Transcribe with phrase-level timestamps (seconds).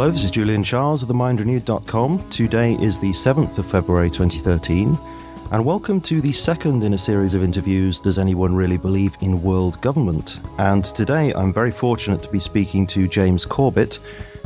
[0.00, 2.30] Hello, this is Julian Charles of themindrenewed.com.
[2.30, 4.98] Today is the 7th of February 2013,
[5.50, 9.42] and welcome to the second in a series of interviews Does Anyone Really Believe in
[9.42, 10.40] World Government?
[10.56, 13.98] And today I'm very fortunate to be speaking to James Corbett,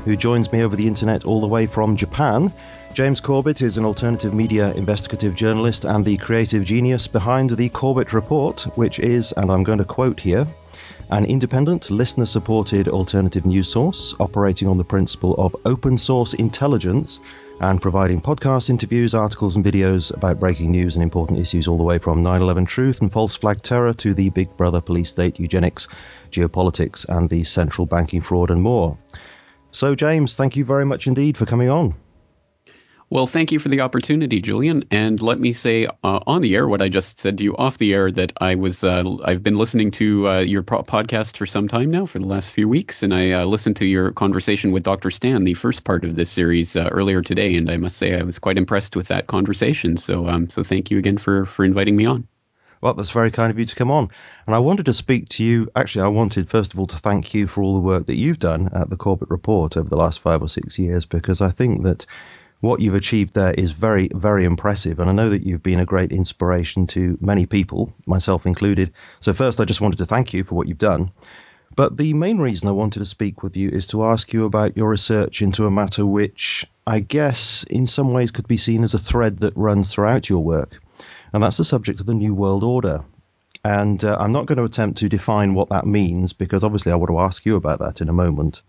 [0.04, 2.52] who joins me over the internet all the way from Japan.
[2.92, 8.12] James Corbett is an alternative media investigative journalist and the creative genius behind the Corbett
[8.12, 10.48] Report, which is, and I'm going to quote here,
[11.10, 17.20] an independent, listener supported alternative news source operating on the principle of open source intelligence
[17.60, 21.84] and providing podcasts, interviews, articles, and videos about breaking news and important issues all the
[21.84, 25.38] way from 9 11 truth and false flag terror to the Big Brother police state,
[25.38, 25.88] eugenics,
[26.30, 28.98] geopolitics, and the central banking fraud and more.
[29.70, 31.94] So, James, thank you very much indeed for coming on.
[33.14, 34.82] Well, thank you for the opportunity, Julian.
[34.90, 37.78] And let me say uh, on the air what I just said to you off
[37.78, 41.46] the air that I was uh, I've been listening to uh, your pro- podcast for
[41.46, 44.72] some time now for the last few weeks, and I uh, listened to your conversation
[44.72, 45.12] with Dr.
[45.12, 48.24] Stan, the first part of this series uh, earlier today, and I must say I
[48.24, 49.96] was quite impressed with that conversation.
[49.96, 52.26] So, um, so thank you again for for inviting me on.
[52.80, 54.10] Well, that's very kind of you to come on.
[54.44, 55.70] And I wanted to speak to you.
[55.76, 58.40] Actually, I wanted, first of all, to thank you for all the work that you've
[58.40, 61.84] done at the Corbett Report over the last five or six years, because I think
[61.84, 62.06] that
[62.64, 64.98] what you've achieved there is very, very impressive.
[64.98, 68.92] And I know that you've been a great inspiration to many people, myself included.
[69.20, 71.12] So, first, I just wanted to thank you for what you've done.
[71.76, 74.76] But the main reason I wanted to speak with you is to ask you about
[74.76, 78.94] your research into a matter which I guess in some ways could be seen as
[78.94, 80.80] a thread that runs throughout your work.
[81.32, 83.04] And that's the subject of the New World Order.
[83.64, 86.96] And uh, I'm not going to attempt to define what that means because obviously I
[86.96, 88.62] want to ask you about that in a moment.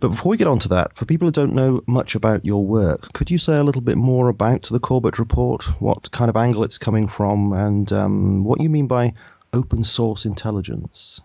[0.00, 2.64] But before we get on to that, for people who don't know much about your
[2.64, 6.36] work, could you say a little bit more about the Corbett Report, what kind of
[6.36, 9.14] angle it's coming from, and um, what you mean by
[9.52, 11.20] open source intelligence?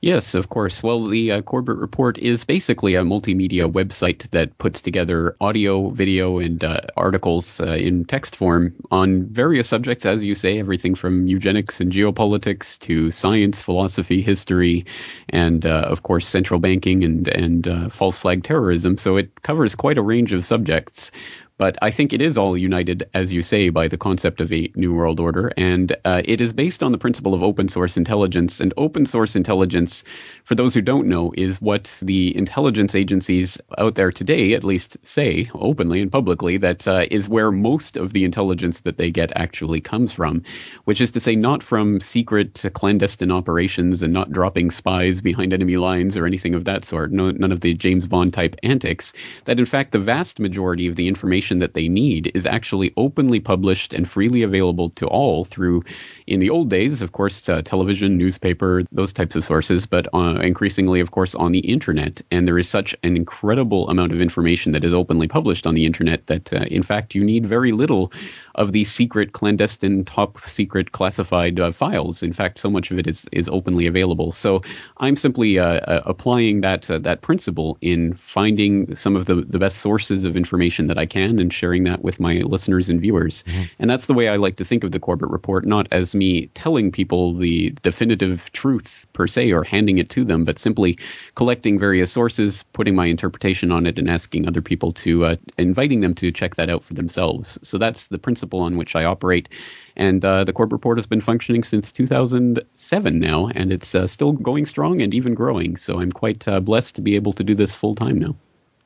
[0.00, 0.80] Yes, of course.
[0.80, 6.38] Well, the uh, Corbett Report is basically a multimedia website that puts together audio, video,
[6.38, 11.26] and uh, articles uh, in text form on various subjects, as you say, everything from
[11.26, 14.86] eugenics and geopolitics to science, philosophy, history,
[15.30, 18.98] and uh, of course central banking and and uh, false flag terrorism.
[18.98, 21.10] So it covers quite a range of subjects.
[21.58, 24.70] But I think it is all united, as you say, by the concept of a
[24.76, 25.52] new world order.
[25.56, 28.60] And uh, it is based on the principle of open source intelligence.
[28.60, 30.04] And open source intelligence,
[30.44, 34.98] for those who don't know, is what the intelligence agencies out there today, at least,
[35.02, 39.32] say openly and publicly that uh, is where most of the intelligence that they get
[39.34, 40.44] actually comes from,
[40.84, 45.76] which is to say, not from secret clandestine operations and not dropping spies behind enemy
[45.76, 47.10] lines or anything of that sort.
[47.10, 49.12] No, none of the James Bond type antics.
[49.46, 52.92] That, in fact, the vast majority of the information information that they need is actually
[52.96, 55.82] openly published and freely available to all through,
[56.26, 60.40] in the old days, of course, uh, television, newspaper, those types of sources, but uh,
[60.42, 62.22] increasingly, of course, on the internet.
[62.30, 65.86] And there is such an incredible amount of information that is openly published on the
[65.86, 68.12] internet that, uh, in fact, you need very little
[68.58, 72.22] of these secret, clandestine, top secret classified uh, files.
[72.24, 74.32] In fact, so much of it is, is openly available.
[74.32, 74.62] So
[74.96, 79.78] I'm simply uh, uh, applying that that principle in finding some of the, the best
[79.78, 83.44] sources of information that I can and sharing that with my listeners and viewers.
[83.44, 83.62] Mm-hmm.
[83.78, 86.48] And that's the way I like to think of the Corbett Report, not as me
[86.48, 90.98] telling people the definitive truth per se or handing it to them, but simply
[91.36, 96.00] collecting various sources, putting my interpretation on it, and asking other people to, uh, inviting
[96.00, 97.58] them to check that out for themselves.
[97.62, 99.48] So that's the principle on which I operate.
[99.96, 104.32] And uh, the Corbett Report has been functioning since 2007 now, and it's uh, still
[104.32, 105.76] going strong and even growing.
[105.76, 108.36] So I'm quite uh, blessed to be able to do this full time now.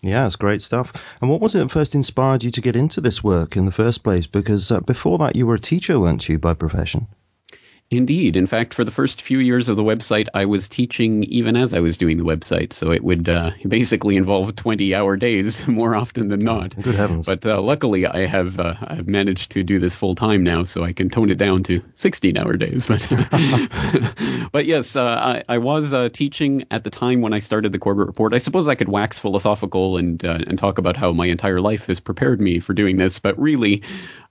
[0.02, 0.92] Yeah, it's great stuff.
[1.20, 3.72] And what was it that first inspired you to get into this work in the
[3.72, 4.26] first place?
[4.26, 7.06] Because uh, before that, you were a teacher, weren't you, by profession?
[7.92, 8.36] Indeed.
[8.36, 11.74] In fact, for the first few years of the website, I was teaching even as
[11.74, 12.72] I was doing the website.
[12.72, 16.74] So it would uh, basically involve 20 hour days more often than not.
[16.74, 17.26] Good heavens.
[17.26, 20.82] But uh, luckily, I have uh, I've managed to do this full time now, so
[20.82, 22.88] I can tone it down to 16 hour days.
[22.92, 27.72] But, but yes, uh, I, I, was uh, teaching at the time when I started
[27.72, 28.34] the Corbett Report.
[28.34, 31.86] I suppose I could wax philosophical and, uh, and talk about how my entire life
[31.86, 33.18] has prepared me for doing this.
[33.18, 33.82] But really,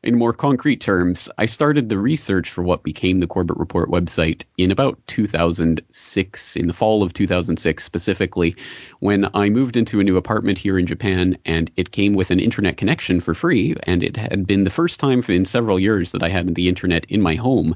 [0.03, 4.45] in more concrete terms, I started the research for what became the Corbett Report website
[4.57, 8.55] in about 2006, in the fall of 2006 specifically,
[8.99, 12.39] when I moved into a new apartment here in Japan and it came with an
[12.39, 13.75] internet connection for free.
[13.83, 17.05] And it had been the first time in several years that I had the internet
[17.05, 17.75] in my home.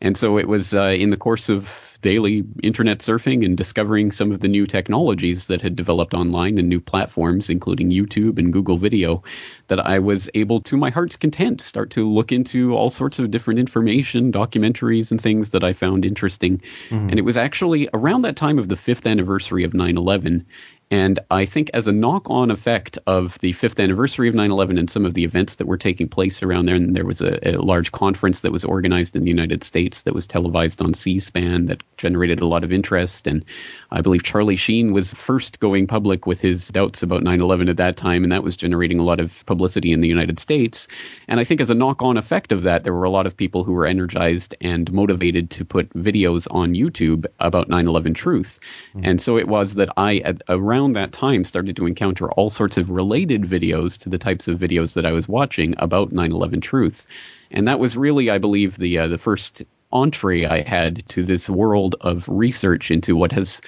[0.00, 4.30] And so it was uh, in the course of daily internet surfing and discovering some
[4.30, 8.78] of the new technologies that had developed online and new platforms, including YouTube and Google
[8.78, 9.22] Video,
[9.66, 13.30] that I was able to my heart's content start to look into all sorts of
[13.30, 16.62] different information, documentaries, and things that I found interesting.
[16.90, 17.10] Mm.
[17.10, 20.46] And it was actually around that time of the fifth anniversary of 9 11
[20.90, 24.78] and I think, as a knock on effect of the fifth anniversary of 9 11
[24.78, 27.56] and some of the events that were taking place around there, and there was a,
[27.56, 31.18] a, large conference that was organized in the United States that was televised on C
[31.18, 33.26] SPAN that generated a lot of interest.
[33.26, 33.44] And
[33.90, 37.76] I believe Charlie Sheen was first going public with his doubts about 9 11 at
[37.76, 40.88] that time, and that was generating a lot of publicity in the United States.
[41.26, 43.36] And I think, as a knock on effect of that, there were a lot of
[43.36, 48.60] people who were energized and motivated to put videos on YouTube about 9 11 truth.
[48.94, 49.00] Mm-hmm.
[49.04, 52.78] And so it was that I, at around that time started to encounter all sorts
[52.78, 57.06] of related videos to the types of videos that I was watching about 9/11 truth.
[57.50, 59.62] And that was really, I believe, the uh, the first
[59.92, 63.60] entree I had to this world of research into what has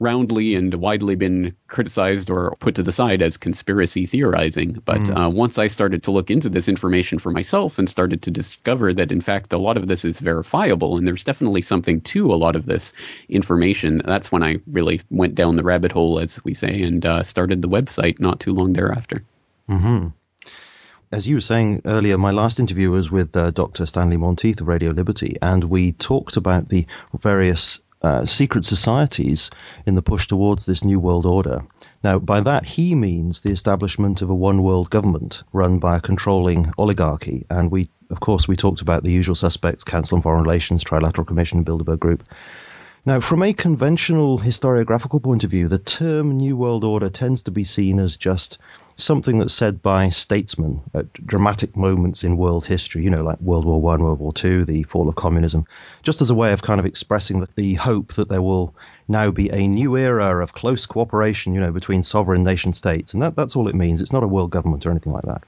[0.00, 4.80] roundly and widely been criticized or put to the side as conspiracy theorizing.
[4.84, 5.26] But mm.
[5.26, 8.94] uh, once I started to look into this information for myself and started to discover
[8.94, 12.36] that, in fact, a lot of this is verifiable and there's definitely something to a
[12.36, 12.92] lot of this
[13.28, 17.22] information, that's when I really went down the rabbit hole, as we say, and uh,
[17.22, 19.22] started the website not too long thereafter.
[19.68, 20.08] Mm-hmm
[21.10, 23.86] as you were saying earlier, my last interview was with uh, Dr.
[23.86, 26.86] Stanley Monteith of Radio Liberty, and we talked about the
[27.18, 29.50] various uh, secret societies
[29.86, 31.64] in the push towards this new world order.
[32.04, 36.00] Now, by that, he means the establishment of a one world government run by a
[36.00, 37.46] controlling oligarchy.
[37.50, 41.26] And we, of course, we talked about the usual suspects Council on Foreign Relations, Trilateral
[41.26, 42.22] Commission, Bilderberg Group.
[43.08, 47.50] Now, from a conventional historiographical point of view, the term New World Order tends to
[47.50, 48.58] be seen as just
[48.96, 53.64] something that's said by statesmen at dramatic moments in world history, you know, like World
[53.64, 55.64] War One, World War Two, the fall of communism,
[56.02, 58.74] just as a way of kind of expressing the, the hope that there will
[59.08, 63.14] now be a new era of close cooperation, you know, between sovereign nation states.
[63.14, 64.02] And that, that's all it means.
[64.02, 65.44] It's not a world government or anything like that.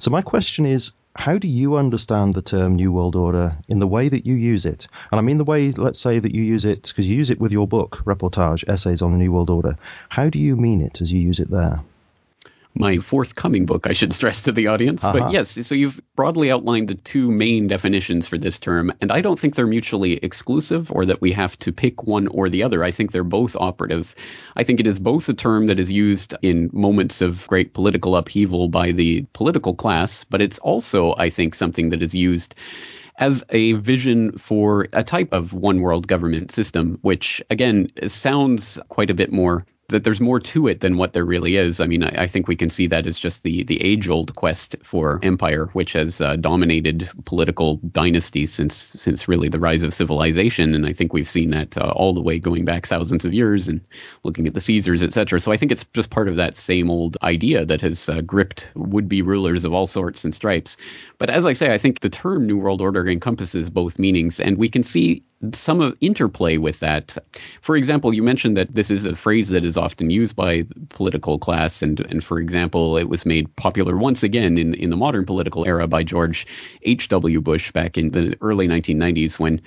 [0.00, 3.86] So my question is, how do you understand the term New World Order in the
[3.88, 4.86] way that you use it?
[5.10, 7.40] And I mean the way, let's say, that you use it, because you use it
[7.40, 9.76] with your book, Reportage, Essays on the New World Order.
[10.08, 11.80] How do you mean it as you use it there?
[12.74, 15.02] My forthcoming book, I should stress to the audience.
[15.04, 15.18] Uh-huh.
[15.18, 19.20] But yes, so you've broadly outlined the two main definitions for this term, and I
[19.20, 22.84] don't think they're mutually exclusive or that we have to pick one or the other.
[22.84, 24.14] I think they're both operative.
[24.56, 28.16] I think it is both a term that is used in moments of great political
[28.16, 32.54] upheaval by the political class, but it's also, I think, something that is used
[33.18, 39.10] as a vision for a type of one world government system, which again sounds quite
[39.10, 41.80] a bit more that there's more to it than what there really is.
[41.80, 44.34] I mean, I, I think we can see that as just the the age old
[44.34, 49.94] quest for empire, which has uh, dominated political dynasties since since really the rise of
[49.94, 53.32] civilization, and I think we've seen that uh, all the way going back thousands of
[53.32, 53.80] years and
[54.24, 55.40] looking at the Caesars, etc.
[55.40, 58.70] So I think it's just part of that same old idea that has uh, gripped
[58.74, 60.76] would-be rulers of all sorts and stripes.
[61.16, 64.58] But as I say, I think the term New World Order encompasses both meanings, and
[64.58, 67.16] we can see some of interplay with that.
[67.60, 70.74] For example, you mentioned that this is a phrase that is often used by the
[70.88, 74.96] political class, and and for example, it was made popular once again in in the
[74.96, 76.46] modern political era by George
[76.82, 77.08] H.
[77.08, 77.40] W.
[77.40, 79.60] Bush back in the early 1990s when.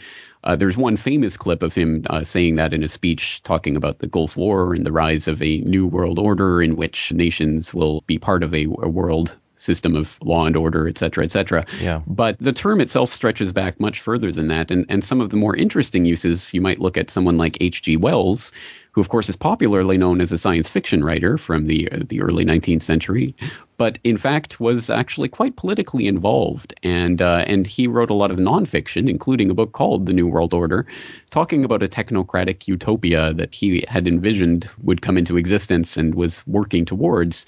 [0.44, 4.00] Uh, there's one famous clip of him uh, saying that in a speech talking about
[4.00, 8.02] the Gulf War and the rise of a new world order in which nations will
[8.08, 11.66] be part of a, a world system of law and order, et cetera, et cetera.
[11.82, 12.02] Yeah.
[12.08, 14.72] But the term itself stretches back much further than that.
[14.72, 17.98] And, and some of the more interesting uses, you might look at someone like H.G.
[17.98, 18.52] Wells,
[18.92, 22.22] who of course is popularly known as a science fiction writer from the uh, the
[22.22, 23.36] early 19th century,
[23.78, 28.32] but in fact was actually quite politically involved, and uh, and he wrote a lot
[28.32, 30.86] of nonfiction, including a book called The New World Order,
[31.30, 36.46] talking about a technocratic utopia that he had envisioned would come into existence and was
[36.46, 37.46] working towards.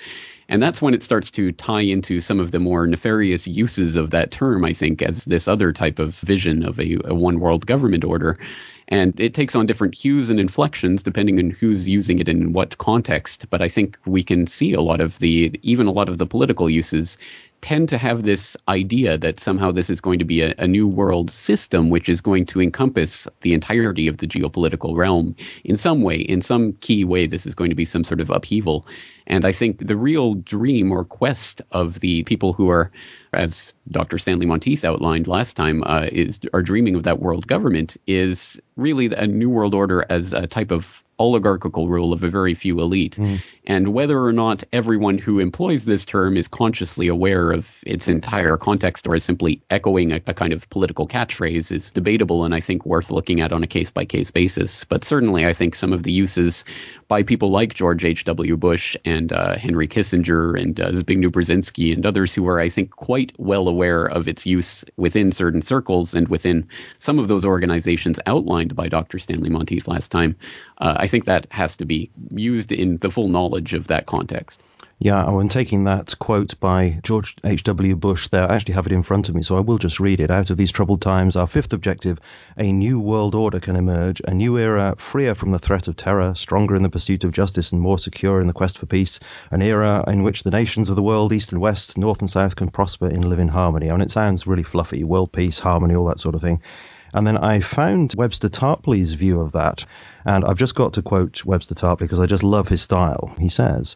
[0.50, 4.12] And that's when it starts to tie into some of the more nefarious uses of
[4.12, 7.65] that term, I think, as this other type of vision of a, a one world
[7.65, 8.38] government order.
[8.93, 12.77] And it takes on different hues and inflections depending on who's using it in what
[12.77, 13.50] context.
[13.50, 16.27] But I think we can see a lot of the, even a lot of the
[16.27, 17.17] political uses
[17.62, 20.88] tend to have this idea that somehow this is going to be a, a, new
[20.88, 26.01] world system which is going to encompass the entirety of the geopolitical realm in some
[26.01, 28.85] way in some key way this is going to be some sort of upheaval
[29.27, 32.91] and i think the real dream or quest of the people who are
[33.33, 34.17] as Dr.
[34.17, 39.13] Stanley Monteith outlined last time, uh, is are dreaming of that world government is really
[39.13, 43.17] a new world order as a type of oligarchical rule of a very few elite.
[43.17, 43.41] Mm.
[43.65, 48.58] And whether or not everyone who employs this term is consciously aware of its entire
[48.58, 52.60] context or is simply echoing a, a kind of political catchphrase is debatable and I
[52.60, 54.84] think worth looking at on a case by case basis.
[54.84, 56.65] But certainly, I think some of the uses
[57.08, 58.58] by people like George H.W.
[58.58, 62.91] Bush and uh, Henry Kissinger and uh, Zbigniew Brzezinski and others who are, I think,
[62.91, 66.67] quite well aware of its use within certain circles and within
[67.00, 69.20] some of those organizations outlined by Dr.
[69.20, 70.36] Stanley Monteith last time.
[70.79, 74.63] Uh, I think that has to be used in the full knowledge of that context.
[75.00, 77.98] Yeah, oh, when taking that quote by George H.W.
[77.98, 80.22] Bush there, I actually have it in front of me, so I will just read
[80.22, 80.31] it.
[80.31, 82.19] Out of these troubled times, our fifth objective,
[82.57, 86.36] a new world order can emerge, a new era freer from the threat of terror,
[86.36, 89.19] stronger in the pursuit of justice, and more secure in the quest for peace,
[89.51, 92.55] an era in which the nations of the world, east and west, north and south,
[92.55, 93.89] can prosper and live in harmony.
[93.89, 96.62] I mean, it sounds really fluffy world peace, harmony, all that sort of thing.
[97.13, 99.86] And then I found Webster Tarpley's view of that.
[100.25, 103.34] And I've just got to quote Webster Tarpley because I just love his style.
[103.38, 103.96] He says,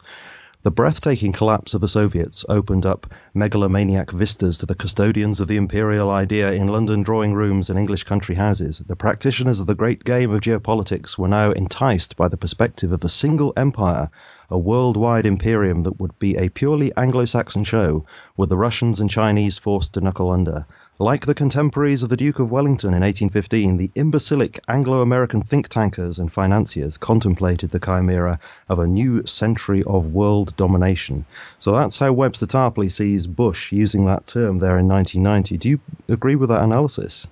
[0.64, 5.56] the breathtaking collapse of the Soviets opened up megalomaniac vistas to the custodians of the
[5.56, 8.80] imperial idea in London drawing rooms and English country houses.
[8.80, 13.00] The practitioners of the great game of geopolitics were now enticed by the perspective of
[13.00, 14.10] the single empire
[14.50, 18.06] a worldwide imperium that would be a purely Anglo Saxon show,
[18.36, 20.66] with the Russians and Chinese forced to knuckle under.
[21.00, 25.68] Like the contemporaries of the Duke of Wellington in 1815, the imbecilic Anglo American think
[25.68, 31.28] tankers and financiers contemplated the chimera of a new century of world domination.
[31.60, 35.58] So that's how Webster Tarpley sees Bush using that term there in 1990.
[35.60, 37.28] Do you agree with that analysis?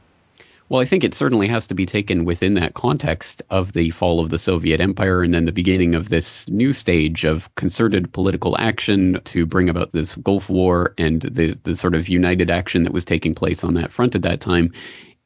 [0.68, 4.20] Well, I think it certainly has to be taken within that context of the fall
[4.20, 8.58] of the Soviet Empire and then the beginning of this new stage of concerted political
[8.58, 12.94] action to bring about this Gulf War and the, the sort of united action that
[12.94, 14.74] was taking place on that front at that time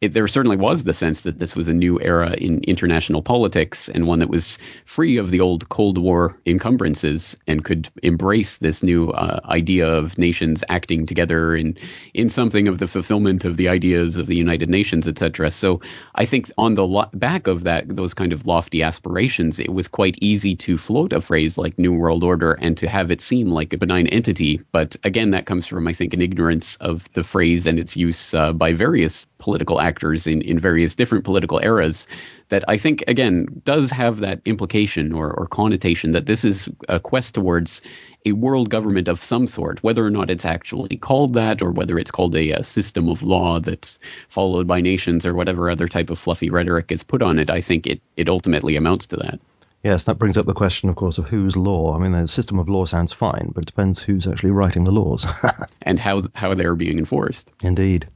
[0.01, 3.89] it, there certainly was the sense that this was a new era in international politics
[3.89, 8.81] and one that was free of the old Cold War encumbrances and could embrace this
[8.81, 11.75] new uh, idea of nations acting together in
[12.13, 15.51] in something of the fulfillment of the ideas of the United Nations, etc.
[15.51, 15.81] So
[16.15, 19.89] I think on the lo- back of that, those kind of lofty aspirations, it was
[19.89, 23.49] quite easy to float a phrase like New World Order and to have it seem
[23.49, 24.61] like a benign entity.
[24.71, 28.33] But again, that comes from I think an ignorance of the phrase and its use
[28.33, 29.88] uh, by various political actors
[30.27, 32.07] in, in various different political eras
[32.49, 36.99] that I think, again, does have that implication or, or connotation that this is a
[36.99, 37.81] quest towards
[38.25, 41.97] a world government of some sort, whether or not it's actually called that or whether
[41.97, 46.09] it's called a, a, system of law that's followed by nations or whatever other type
[46.09, 49.39] of fluffy rhetoric is put on it, I think it, it ultimately amounts to that.
[49.83, 51.95] Yes, that brings up the question, of course, of whose law.
[51.95, 54.91] I mean, the system of law sounds fine, but it depends who's actually writing the
[54.91, 55.25] laws.
[55.81, 57.49] and how, how they're being enforced.
[57.63, 58.09] Indeed.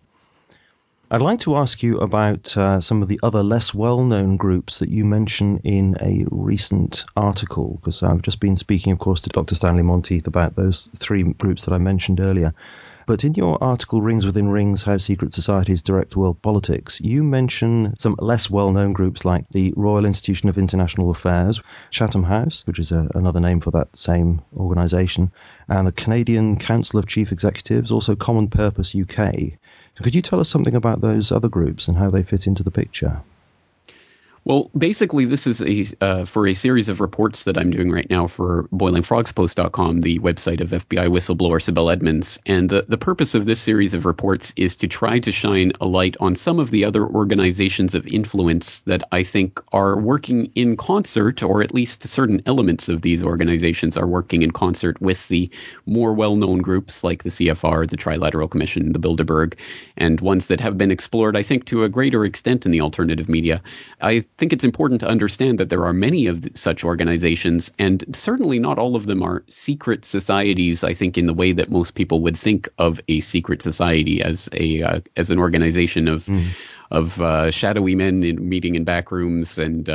[1.13, 4.79] I'd like to ask you about uh, some of the other less well known groups
[4.79, 9.29] that you mention in a recent article, because I've just been speaking, of course, to
[9.29, 9.53] Dr.
[9.53, 12.55] Stanley Monteith about those three groups that I mentioned earlier.
[13.05, 17.93] But in your article, Rings Within Rings How Secret Societies Direct World Politics, you mention
[17.99, 22.79] some less well known groups like the Royal Institution of International Affairs, Chatham House, which
[22.79, 25.31] is a, another name for that same organisation,
[25.67, 29.59] and the Canadian Council of Chief Executives, also Common Purpose UK.
[30.01, 32.71] Could you tell us something about those other groups and how they fit into the
[32.71, 33.21] picture?
[34.45, 38.09] Well, basically, this is a uh, for a series of reports that I'm doing right
[38.09, 42.39] now for BoilingFrogsPost.com, the website of FBI whistleblower Sibel Edmonds.
[42.45, 45.85] And the, the purpose of this series of reports is to try to shine a
[45.85, 50.75] light on some of the other organizations of influence that I think are working in
[50.75, 55.51] concert, or at least certain elements of these organizations are working in concert with the
[55.85, 59.57] more well-known groups like the CFR, the Trilateral Commission, the Bilderberg,
[59.95, 63.29] and ones that have been explored, I think, to a greater extent in the alternative
[63.29, 63.61] media.
[64.01, 68.59] I think it's important to understand that there are many of such organizations, and certainly
[68.59, 70.83] not all of them are secret societies.
[70.83, 74.49] I think in the way that most people would think of a secret society as
[74.53, 76.45] a uh, as an organization of mm.
[76.89, 79.87] of uh, shadowy men in, meeting in back rooms and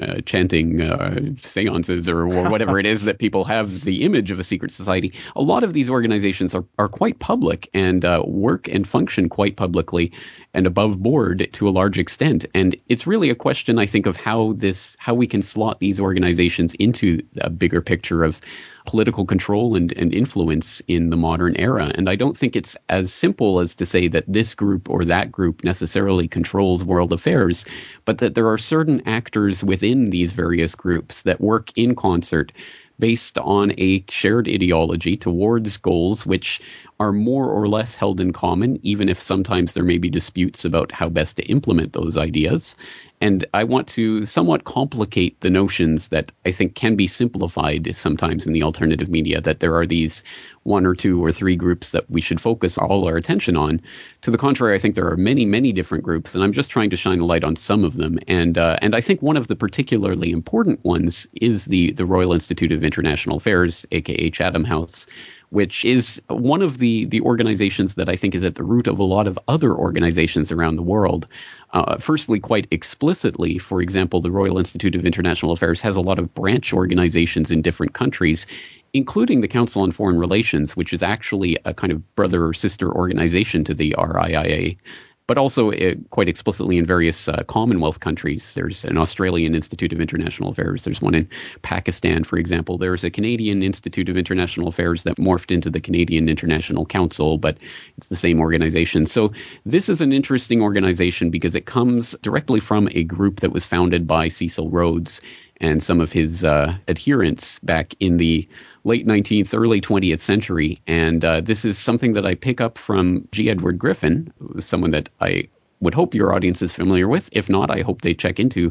[0.00, 4.38] uh, chanting uh, seances or, or whatever it is that people have the image of
[4.38, 5.12] a secret society.
[5.36, 9.56] A lot of these organizations are, are quite public and uh, work and function quite
[9.56, 10.12] publicly
[10.54, 12.46] and above board to a large extent.
[12.54, 16.00] And it's really a question, I think, of how this how we can slot these
[16.00, 18.40] organizations into a bigger picture of
[18.86, 21.90] political control and, and influence in the modern era.
[21.94, 25.30] And I don't think it's as simple as to say that this group or that
[25.30, 27.64] group necessarily controls world affairs,
[28.04, 32.52] but that there are certain actors within these various groups that work in concert
[32.98, 36.60] based on a shared ideology towards goals which
[37.00, 40.92] are more or less held in common, even if sometimes there may be disputes about
[40.92, 42.76] how best to implement those ideas.
[43.20, 48.48] And I want to somewhat complicate the notions that I think can be simplified sometimes
[48.48, 50.24] in the alternative media that there are these
[50.64, 53.80] one or two or three groups that we should focus all our attention on.
[54.22, 56.90] To the contrary, I think there are many, many different groups, and I'm just trying
[56.90, 58.18] to shine a light on some of them.
[58.26, 62.32] And uh, and I think one of the particularly important ones is the the Royal
[62.32, 65.06] Institute of International Affairs, aka Chatham House
[65.52, 68.98] which is one of the the organizations that I think is at the root of
[68.98, 71.28] a lot of other organizations around the world.
[71.70, 76.18] Uh, firstly, quite explicitly, for example, the Royal Institute of International Affairs has a lot
[76.18, 78.46] of branch organizations in different countries,
[78.94, 82.90] including the Council on Foreign Relations, which is actually a kind of brother or sister
[82.90, 84.78] organization to the RIIA
[85.26, 88.54] but also uh, quite explicitly in various uh, Commonwealth countries.
[88.54, 90.84] There's an Australian Institute of International Affairs.
[90.84, 91.28] There's one in
[91.62, 92.78] Pakistan, for example.
[92.78, 97.58] There's a Canadian Institute of International Affairs that morphed into the Canadian International Council, but
[97.96, 99.06] it's the same organization.
[99.06, 99.32] So
[99.64, 104.06] this is an interesting organization because it comes directly from a group that was founded
[104.06, 105.20] by Cecil Rhodes
[105.62, 108.46] and some of his uh, adherents back in the
[108.84, 110.78] late 19th, early 20th century.
[110.86, 113.48] And uh, this is something that I pick up from G.
[113.48, 115.48] Edward Griffin, someone that I
[115.80, 117.28] would hope your audience is familiar with.
[117.32, 118.70] If not, I hope they check into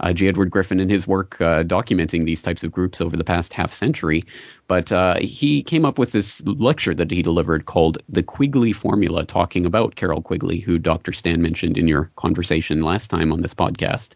[0.00, 0.28] uh, G.
[0.28, 3.72] Edward Griffin and his work uh, documenting these types of groups over the past half
[3.72, 4.24] century.
[4.66, 9.24] But uh, he came up with this lecture that he delivered called The Quigley Formula,
[9.24, 11.12] talking about Carroll Quigley, who Dr.
[11.12, 14.14] Stan mentioned in your conversation last time on this podcast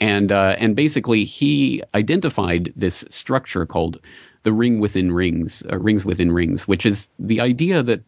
[0.00, 4.00] and uh, and basically he identified this structure called
[4.42, 8.02] the ring within rings, uh, rings within rings, which is the idea that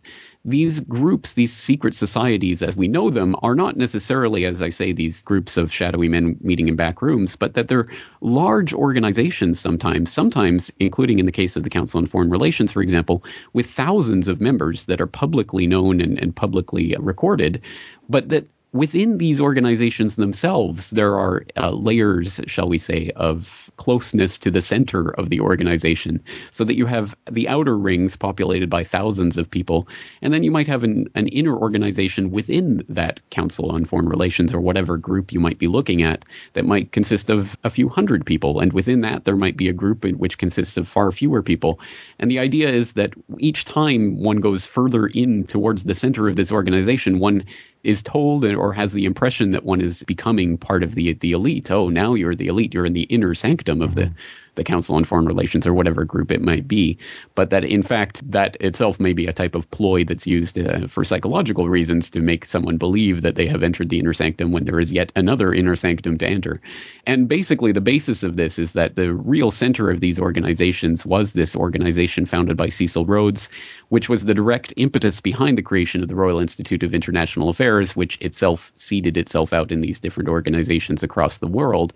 [0.44, 4.92] these groups, these secret societies as we know them, are not necessarily, as I say,
[4.92, 7.88] these groups of shadowy men meeting in back rooms, but that they're
[8.22, 12.80] large organizations sometimes, sometimes, including in the case of the Council on Foreign Relations, for
[12.80, 13.22] example,
[13.52, 17.60] with thousands of members that are publicly known and, and publicly recorded,
[18.08, 24.38] but that within these organizations themselves, there are uh, layers, shall we say, of closeness
[24.38, 28.82] to the center of the organization, so that you have the outer rings populated by
[28.82, 29.88] thousands of people,
[30.22, 34.54] and then you might have an, an inner organization within that Council on Foreign Relations
[34.54, 36.24] or whatever group you might be looking at
[36.54, 39.72] that might consist of a few hundred people, and within that there might be a
[39.72, 41.78] group which consists of far fewer people.
[42.18, 46.36] And the idea is that each time one goes further in towards the center of
[46.36, 47.44] this organization, one
[47.82, 51.70] is told or has the impression that one is becoming part of the the elite.
[51.70, 52.74] Oh, now you're the elite.
[52.74, 54.12] You're in the inner sanctum of the mm-hmm
[54.54, 56.98] the Council on Foreign Relations or whatever group it might be,
[57.34, 60.86] but that in fact that itself may be a type of ploy that's used uh,
[60.88, 64.64] for psychological reasons to make someone believe that they have entered the inner sanctum when
[64.64, 66.60] there is yet another inner sanctum to enter.
[67.06, 71.32] And basically, the basis of this is that the real center of these organizations was
[71.32, 73.48] this organization founded by Cecil Rhodes,
[73.88, 77.96] which was the direct impetus behind the creation of the Royal Institute of International Affairs,
[77.96, 81.92] which itself seeded itself out in these different organizations across the world.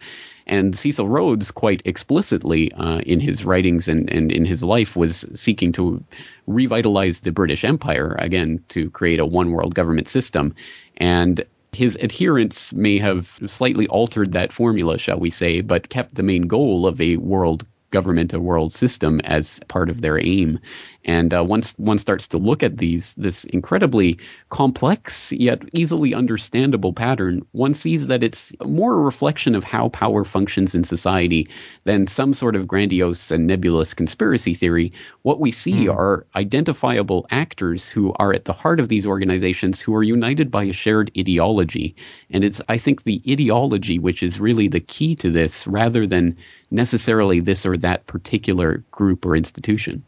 [0.46, 5.24] And Cecil Rhodes, quite explicitly uh, in his writings and, and in his life, was
[5.35, 6.04] seeking to
[6.46, 10.54] revitalize the British Empire, again, to create a one world government system.
[10.96, 16.22] And his adherents may have slightly altered that formula, shall we say, but kept the
[16.22, 20.59] main goal of a world government, a world system, as part of their aim.
[21.06, 26.92] And uh, once one starts to look at these, this incredibly complex yet easily understandable
[26.92, 31.48] pattern, one sees that it's more a reflection of how power functions in society
[31.84, 34.92] than some sort of grandiose and nebulous conspiracy theory.
[35.22, 35.94] What we see mm.
[35.94, 40.64] are identifiable actors who are at the heart of these organizations who are united by
[40.64, 41.94] a shared ideology.
[42.30, 46.36] And it's, I think, the ideology which is really the key to this rather than
[46.72, 50.04] necessarily this or that particular group or institution.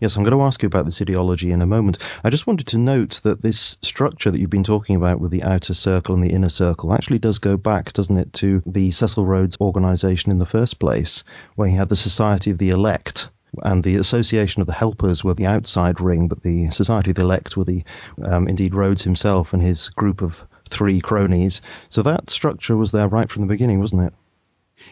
[0.00, 1.98] Yes, I'm going to ask you about this ideology in a moment.
[2.22, 5.44] I just wanted to note that this structure that you've been talking about with the
[5.44, 9.24] outer circle and the inner circle actually does go back, doesn't it, to the Cecil
[9.24, 13.28] Rhodes organization in the first place, where he had the Society of the Elect,
[13.62, 17.22] and the Association of the Helpers were the outside ring, but the Society of the
[17.22, 17.84] Elect were the,
[18.22, 21.60] um, indeed, Rhodes himself and his group of three cronies.
[21.88, 24.14] So that structure was there right from the beginning, wasn't it?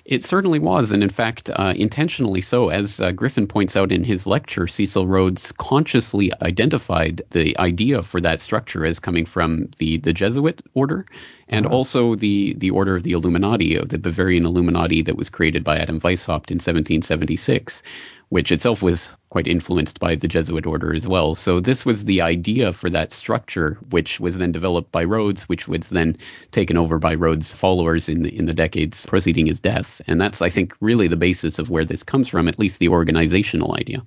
[0.04, 2.70] It certainly was, and in fact, uh, intentionally so.
[2.70, 8.20] As uh, Griffin points out in his lecture, Cecil Rhodes consciously identified the idea for
[8.20, 11.06] that structure as coming from the, the Jesuit order
[11.48, 11.74] and uh-huh.
[11.74, 15.78] also the, the order of the Illuminati, of the Bavarian Illuminati that was created by
[15.78, 17.82] Adam Weishaupt in 1776
[18.32, 21.34] which itself was quite influenced by the Jesuit order as well.
[21.34, 25.68] So this was the idea for that structure, which was then developed by Rhodes, which
[25.68, 26.16] was then
[26.50, 30.00] taken over by Rhodes' followers in the in the decades preceding his death.
[30.06, 32.88] And that's, I think, really the basis of where this comes from, at least the
[32.88, 34.02] organizational idea.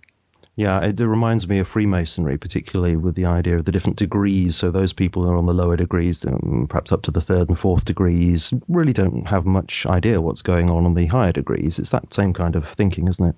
[0.55, 4.55] Yeah, it reminds me of Freemasonry, particularly with the idea of the different degrees.
[4.55, 6.25] So those people who are on the lower degrees,
[6.67, 10.71] perhaps up to the third and fourth degrees, really don't have much idea what's going
[10.71, 11.77] on on the higher degrees.
[11.77, 13.35] It's that same kind of thinking, isn't it?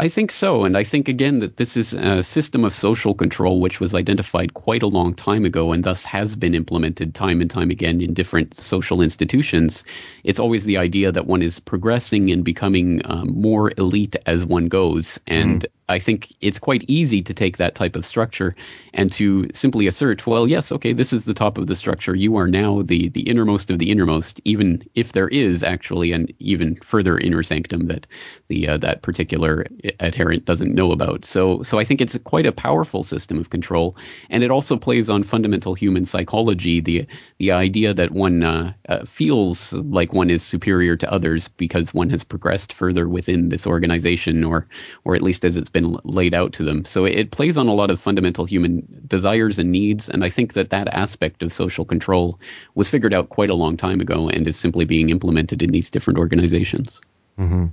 [0.00, 0.62] I think so.
[0.62, 4.54] And I think, again, that this is a system of social control which was identified
[4.54, 8.14] quite a long time ago and thus has been implemented time and time again in
[8.14, 9.82] different social institutions.
[10.22, 14.68] It's always the idea that one is progressing and becoming um, more elite as one
[14.68, 15.18] goes.
[15.26, 15.66] And mm.
[15.88, 18.54] I think it's quite easy to take that type of structure
[18.92, 22.14] and to simply assert, well, yes, okay, this is the top of the structure.
[22.14, 26.28] You are now the the innermost of the innermost, even if there is actually an
[26.38, 28.06] even further inner sanctum that
[28.48, 29.66] the uh, that particular
[30.00, 31.24] adherent doesn't know about.
[31.24, 33.96] So so I think it's quite a powerful system of control,
[34.30, 37.06] and it also plays on fundamental human psychology, the
[37.38, 42.10] the idea that one uh, uh, feels like one is superior to others because one
[42.10, 44.66] has progressed further within this organization, or
[45.04, 46.84] or at least as it's been been laid out to them.
[46.84, 50.08] So it plays on a lot of fundamental human desires and needs.
[50.08, 52.40] And I think that that aspect of social control
[52.74, 55.90] was figured out quite a long time ago and is simply being implemented in these
[55.90, 57.00] different organizations.
[57.38, 57.66] Mm-hmm.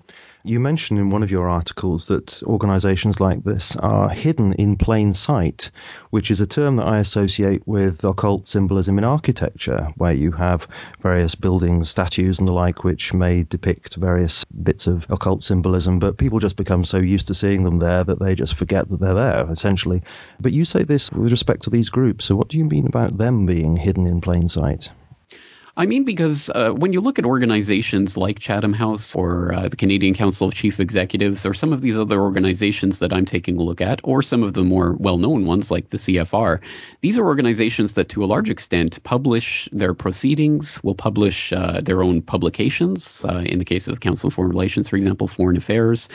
[0.47, 5.15] You mentioned in one of your articles that organizations like this are hidden in plain
[5.15, 5.71] sight,
[6.12, 10.67] which is a term that I associate with occult symbolism in architecture, where you have
[11.01, 16.17] various buildings, statues, and the like, which may depict various bits of occult symbolism, but
[16.17, 19.15] people just become so used to seeing them there that they just forget that they're
[19.15, 20.03] there, essentially.
[20.39, 23.17] But you say this with respect to these groups, so what do you mean about
[23.17, 24.91] them being hidden in plain sight?
[25.78, 29.76] I mean, because uh, when you look at organizations like Chatham House or uh, the
[29.76, 33.62] Canadian Council of Chief Executives or some of these other organizations that I'm taking a
[33.62, 36.62] look at, or some of the more well known ones like the CFR,
[37.02, 42.02] these are organizations that to a large extent publish their proceedings, will publish uh, their
[42.02, 43.26] own publications.
[43.26, 46.08] Uh, in the case of Council of Foreign Relations, for example, Foreign Affairs,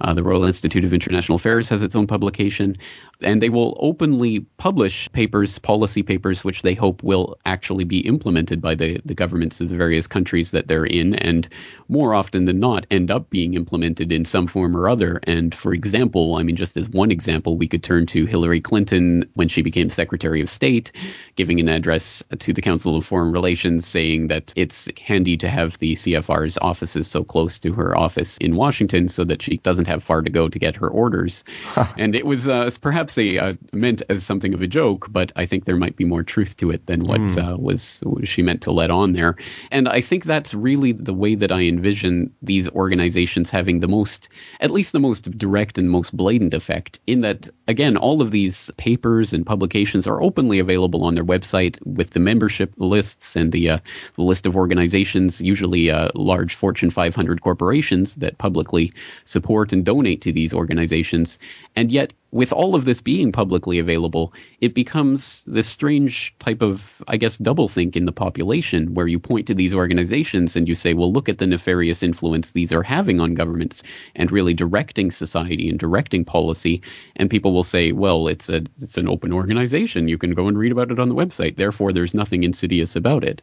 [0.00, 2.78] uh, the Royal Institute of International Affairs has its own publication,
[3.22, 8.60] and they will openly publish papers, policy papers, which they hope will actually be implemented
[8.60, 11.48] by the the governments of the various countries that they're in, and
[11.88, 15.20] more often than not end up being implemented in some form or other.
[15.24, 19.30] And for example, I mean, just as one example, we could turn to Hillary Clinton
[19.34, 20.92] when she became Secretary of State,
[21.36, 25.78] giving an address to the Council of Foreign Relations saying that it's handy to have
[25.78, 30.02] the CFR's offices so close to her office in Washington so that she doesn't have
[30.02, 31.44] far to go to get her orders.
[31.64, 31.86] Huh.
[32.02, 35.46] And it was uh, perhaps a uh, meant as something of a joke, but I
[35.46, 37.52] think there might be more truth to it than what mm.
[37.52, 39.36] uh, was she meant to let on there.
[39.70, 44.28] And I think that's really the way that I envision these organizations having the most,
[44.60, 48.70] at least the most direct and most blatant effect, in that, again, all of these
[48.76, 53.70] papers and publications are openly available on their website with the membership lists and the,
[53.70, 53.78] uh,
[54.14, 58.92] the list of organizations, usually uh, large Fortune 500 corporations that publicly
[59.24, 61.38] support and donate to these organizations.
[61.76, 67.02] And yet, with all of this being publicly available, it becomes this strange type of,
[67.06, 70.94] I guess, doublethink in the population where you point to these organizations and you say,
[70.94, 73.82] well, look at the nefarious influence these are having on governments
[74.14, 76.80] and really directing society and directing policy.
[77.16, 80.08] And people will say, well, it's a it's an open organization.
[80.08, 81.56] You can go and read about it on the website.
[81.56, 83.42] Therefore, there's nothing insidious about it.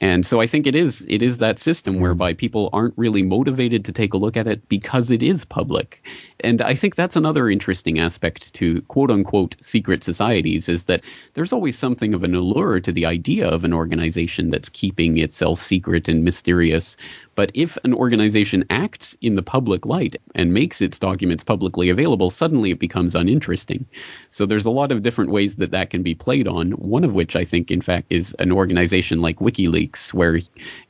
[0.00, 2.02] And so I think it is it is that system mm-hmm.
[2.02, 6.06] whereby people aren't really motivated to take a look at it because it is public.
[6.40, 11.52] And I think that's another interesting aspect to quote unquote secret societies is that there's
[11.52, 16.08] always something of an allure to the idea of an organization that's keeping itself secret
[16.08, 16.96] and mysterious
[17.40, 22.28] but if an organization acts in the public light and makes its documents publicly available,
[22.28, 23.86] suddenly it becomes uninteresting.
[24.28, 27.14] So there's a lot of different ways that that can be played on, one of
[27.14, 30.40] which I think, in fact, is an organization like WikiLeaks, where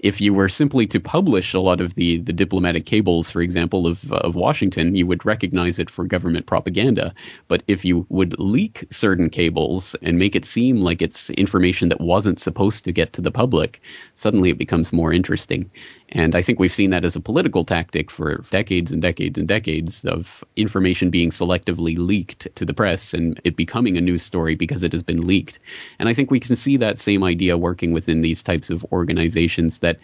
[0.00, 3.86] if you were simply to publish a lot of the, the diplomatic cables, for example,
[3.86, 7.14] of, of Washington, you would recognize it for government propaganda.
[7.46, 12.00] But if you would leak certain cables and make it seem like it's information that
[12.00, 13.82] wasn't supposed to get to the public,
[14.14, 15.70] suddenly it becomes more interesting.
[16.08, 19.48] And I think we've seen that as a political tactic for decades and decades and
[19.48, 24.54] decades of information being selectively leaked to the press and it becoming a news story
[24.54, 25.58] because it has been leaked.
[25.98, 29.80] And I think we can see that same idea working within these types of organizations
[29.80, 29.98] that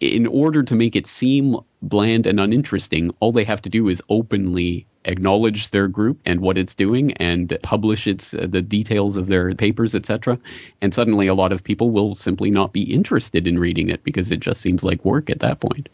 [0.00, 4.02] in order to make it seem bland and uninteresting, all they have to do is
[4.08, 9.28] openly acknowledge their group and what it's doing and publish its uh, the details of
[9.28, 10.38] their papers etc
[10.82, 14.30] and suddenly a lot of people will simply not be interested in reading it because
[14.30, 15.88] it just seems like work at that point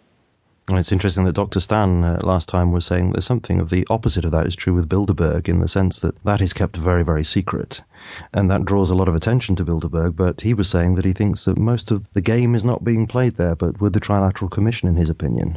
[0.72, 1.60] it's interesting that Dr.
[1.60, 4.74] Stan uh, last time was saying that something of the opposite of that is true
[4.74, 7.82] with Bilderberg in the sense that that is kept very, very secret.
[8.32, 11.12] And that draws a lot of attention to Bilderberg, but he was saying that he
[11.12, 14.50] thinks that most of the game is not being played there, but with the Trilateral
[14.50, 15.56] Commission, in his opinion.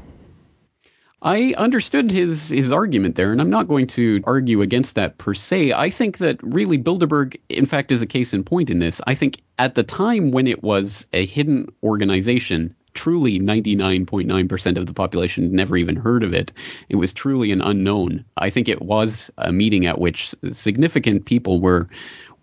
[1.21, 5.33] I understood his his argument there, and I'm not going to argue against that per
[5.33, 5.73] se.
[5.73, 9.01] I think that really Bilderberg, in fact, is a case in point in this.
[9.05, 14.93] I think at the time when it was a hidden organization, truly 99.9% of the
[14.93, 16.51] population never even heard of it.
[16.89, 18.25] It was truly an unknown.
[18.37, 21.87] I think it was a meeting at which significant people were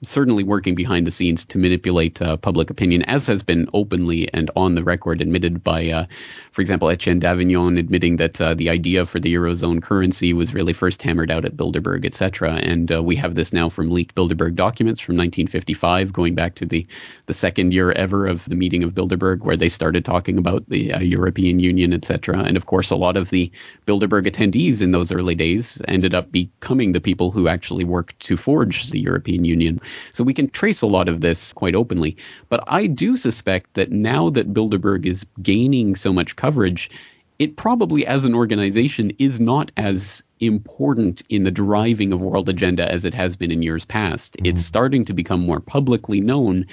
[0.02, 4.50] certainly working behind the scenes to manipulate uh, public opinion, as has been openly and
[4.56, 6.06] on the record admitted by, uh,
[6.52, 10.72] for example, Etienne Davignon admitting that uh, the idea for the eurozone currency was really
[10.72, 12.52] first hammered out at Bilderberg, etc.
[12.54, 16.66] And uh, we have this now from leaked Bilderberg documents from 1955, going back to
[16.66, 16.86] the
[17.26, 20.92] the second year ever of the meeting of Bilderberg, where they started talking about the
[20.92, 22.38] uh, European Union, etc.
[22.38, 23.50] And of course, a lot of the
[23.86, 28.36] Bilderberg attendees in those early days ended up becoming the people who actually worked to
[28.36, 29.80] forge the European Union.
[30.12, 32.16] So we can trace a lot of this quite openly.
[32.48, 36.90] But I do suspect that now that Bilderberg is gaining so much coverage,
[37.38, 42.90] it probably as an organization is not as important in the driving of world agenda
[42.90, 44.36] as it has been in years past.
[44.36, 44.46] Mm-hmm.
[44.46, 46.66] It's starting to become more publicly known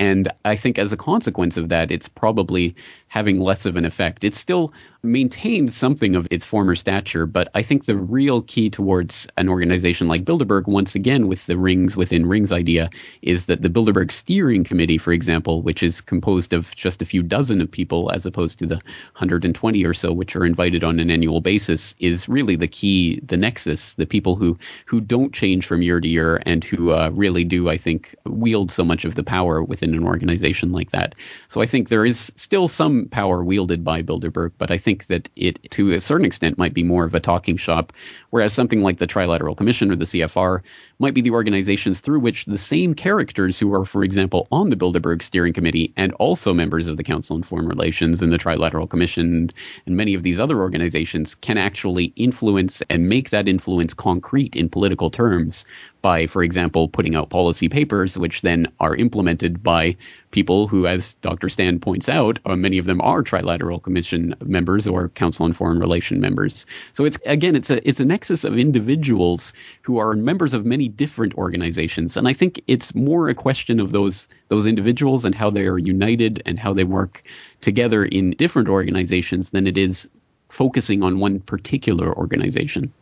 [0.00, 2.74] and I think as a consequence of that, it's probably
[3.10, 4.22] having less of an effect.
[4.22, 9.26] It still maintained something of its former stature, but I think the real key towards
[9.36, 12.88] an organization like Bilderberg, once again with the rings within rings idea,
[13.20, 17.20] is that the Bilderberg Steering Committee, for example, which is composed of just a few
[17.20, 21.10] dozen of people as opposed to the 120 or so which are invited on an
[21.10, 25.82] annual basis, is really the key, the nexus, the people who who don't change from
[25.82, 29.24] year to year and who uh, really do, I think, wield so much of the
[29.24, 31.16] power within an organization like that.
[31.48, 35.28] So I think there is still some power wielded by Bilderberg, but I think that
[35.36, 37.92] it, to a certain extent, might be more of a talking shop,
[38.30, 40.62] whereas something like the Trilateral Commission or the CFR
[40.98, 44.76] might be the organizations through which the same characters who are, for example, on the
[44.76, 48.88] Bilderberg Steering Committee and also members of the Council on Foreign Relations and the Trilateral
[48.88, 49.50] Commission
[49.86, 54.68] and many of these other organizations can actually influence and make that influence concrete in
[54.68, 55.64] political terms
[56.02, 59.96] by, for example, putting out policy papers, which then are implemented by
[60.30, 61.48] people who, as Dr.
[61.48, 65.78] Stan points out, uh, many of them are Trilateral Commission members or Council on Foreign
[65.78, 66.66] Relation members.
[66.92, 70.88] So it's again, it's a it's a nexus of individuals who are members of many
[70.88, 75.50] different organizations, and I think it's more a question of those those individuals and how
[75.50, 77.22] they are united and how they work
[77.60, 80.08] together in different organizations than it is
[80.48, 82.92] focusing on one particular organization.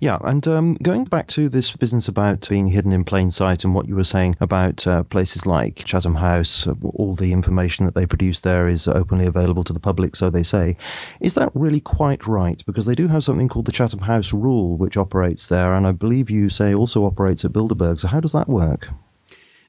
[0.00, 3.74] Yeah, and um, going back to this business about being hidden in plain sight and
[3.74, 7.94] what you were saying about uh, places like Chatham House, uh, all the information that
[7.94, 10.76] they produce there is openly available to the public, so they say.
[11.20, 12.60] Is that really quite right?
[12.66, 15.92] Because they do have something called the Chatham House Rule, which operates there, and I
[15.92, 18.00] believe you say also operates at Bilderberg.
[18.00, 18.88] So how does that work?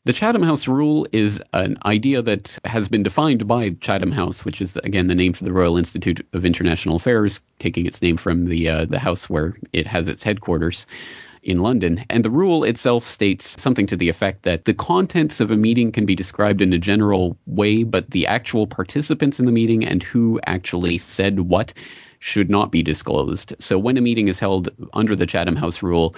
[0.06, 4.62] The Chatham House rule is an idea that has been defined by Chatham House, which
[4.62, 8.46] is again the name for the Royal Institute of International Affairs, taking its name from
[8.46, 10.86] the uh, the house where it has its headquarters
[11.42, 12.06] in London.
[12.08, 15.92] And the rule itself states something to the effect that the contents of a meeting
[15.92, 20.04] can be described in a general way, but the actual participants in the meeting and
[20.04, 21.74] who actually said what
[22.20, 23.56] should not be disclosed.
[23.60, 26.16] So when a meeting is held under the Chatham House rule,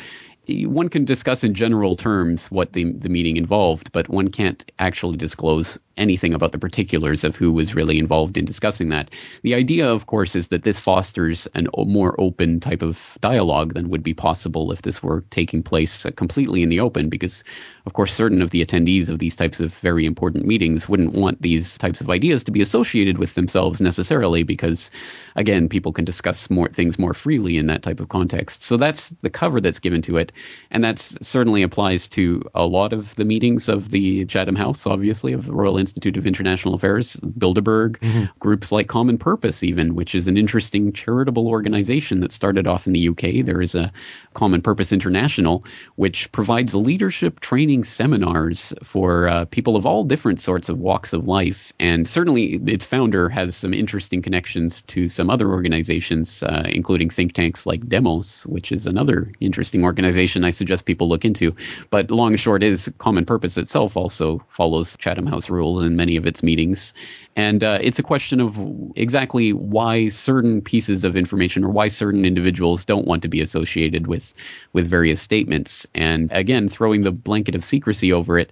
[0.47, 5.17] one can discuss in general terms what the, the meeting involved, but one can't actually
[5.17, 9.09] disclose anything about the particulars of who was really involved in discussing that.
[9.41, 13.89] The idea, of course, is that this fosters a more open type of dialogue than
[13.89, 17.43] would be possible if this were taking place completely in the open, because,
[17.87, 21.41] of course, certain of the attendees of these types of very important meetings wouldn't want
[21.41, 24.91] these types of ideas to be associated with themselves necessarily, because,
[25.37, 28.61] again, people can discuss more things more freely in that type of context.
[28.61, 30.33] So that's the cover that's given to it,
[30.69, 35.31] and that certainly applies to a lot of the meetings of the Chatham House, obviously,
[35.31, 38.25] of the Royal Institute of International Affairs, Bilderberg, mm-hmm.
[38.37, 42.91] groups like Common Purpose, even, which is an interesting charitable organization that started off in
[42.91, 43.45] the UK.
[43.45, 43.93] There is a
[44.33, 45.63] Common Purpose International,
[45.95, 51.27] which provides leadership training seminars for uh, people of all different sorts of walks of
[51.27, 51.73] life.
[51.79, 57.33] And certainly its founder has some interesting connections to some other organizations, uh, including think
[57.33, 61.55] tanks like Demos, which is another interesting organization I suggest people look into.
[61.89, 66.17] But long and short is Common Purpose itself also follows Chatham House rules in many
[66.17, 66.93] of its meetings.
[67.35, 68.59] And uh, it's a question of
[68.95, 74.07] exactly why certain pieces of information or why certain individuals don't want to be associated
[74.07, 74.33] with
[74.73, 75.85] with various statements.
[75.93, 78.51] And again, throwing the blanket of secrecy over it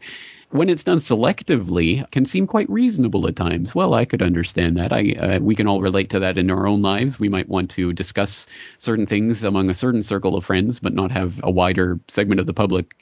[0.55, 3.75] when it's done selectively, can seem quite reasonable at times.
[3.75, 4.93] Well, I could understand that.
[4.93, 7.19] I uh, we can all relate to that in our own lives.
[7.19, 11.11] We might want to discuss certain things among a certain circle of friends, but not
[11.11, 12.95] have a wider segment of the public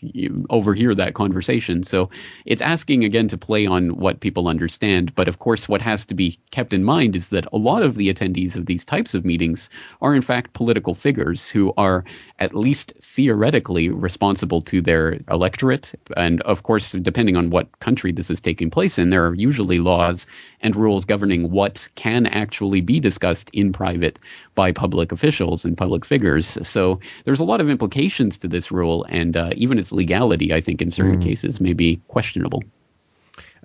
[0.49, 1.83] overhear that conversation.
[1.83, 2.09] So
[2.45, 5.13] it's asking again to play on what people understand.
[5.13, 7.95] But of course, what has to be kept in mind is that a lot of
[7.95, 9.69] the attendees of these types of meetings
[10.01, 12.03] are in fact political figures who are
[12.39, 15.93] at least theoretically responsible to their electorate.
[16.17, 19.79] And of course, depending on what country this is taking place in, there are usually
[19.79, 20.27] laws
[20.61, 24.19] and rules governing what can actually be discussed in private
[24.55, 26.57] by public officials and public figures.
[26.67, 30.61] So there's a lot of implications to this rule, and uh, even its legality, I
[30.61, 31.23] think, in certain mm.
[31.23, 32.63] cases, may be questionable.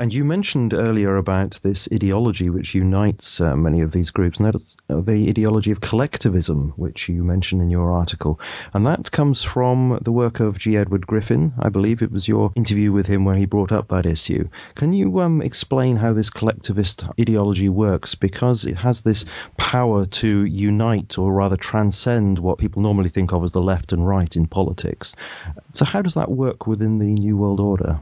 [0.01, 4.47] And you mentioned earlier about this ideology which unites uh, many of these groups, and
[4.47, 8.39] that is uh, the ideology of collectivism, which you mentioned in your article.
[8.73, 10.77] And that comes from the work of G.
[10.77, 11.53] Edward Griffin.
[11.59, 14.51] I believe it was your interview with him where he brought up that issue.
[14.77, 18.15] Can you um, explain how this collectivist ideology works?
[18.15, 19.25] Because it has this
[19.57, 24.07] power to unite, or rather transcend, what people normally think of as the left and
[24.07, 25.17] right in politics.
[25.73, 27.99] So, how does that work within the New World Order?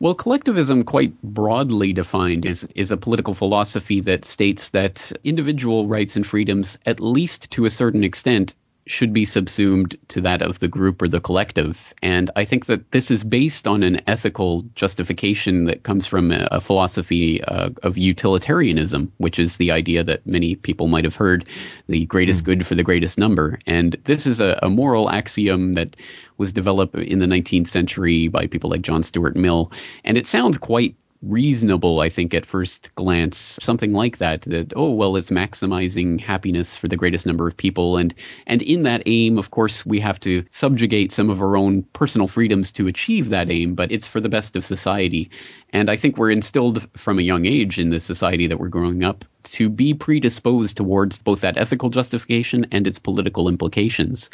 [0.00, 6.14] Well, collectivism, quite broadly defined, is, is a political philosophy that states that individual rights
[6.14, 8.54] and freedoms, at least to a certain extent,
[8.88, 11.94] should be subsumed to that of the group or the collective.
[12.02, 16.48] And I think that this is based on an ethical justification that comes from a,
[16.50, 21.46] a philosophy uh, of utilitarianism, which is the idea that many people might have heard
[21.86, 22.46] the greatest mm.
[22.46, 23.58] good for the greatest number.
[23.66, 25.96] And this is a, a moral axiom that
[26.38, 29.70] was developed in the 19th century by people like John Stuart Mill.
[30.04, 34.92] And it sounds quite reasonable, I think, at first glance, something like that, that, oh,
[34.92, 37.96] well, it's maximizing happiness for the greatest number of people.
[37.96, 38.14] And,
[38.46, 42.28] and in that aim, of course, we have to subjugate some of our own personal
[42.28, 45.30] freedoms to achieve that aim, but it's for the best of society.
[45.70, 49.02] And I think we're instilled from a young age in the society that we're growing
[49.02, 54.30] up to be predisposed towards both that ethical justification and its political implications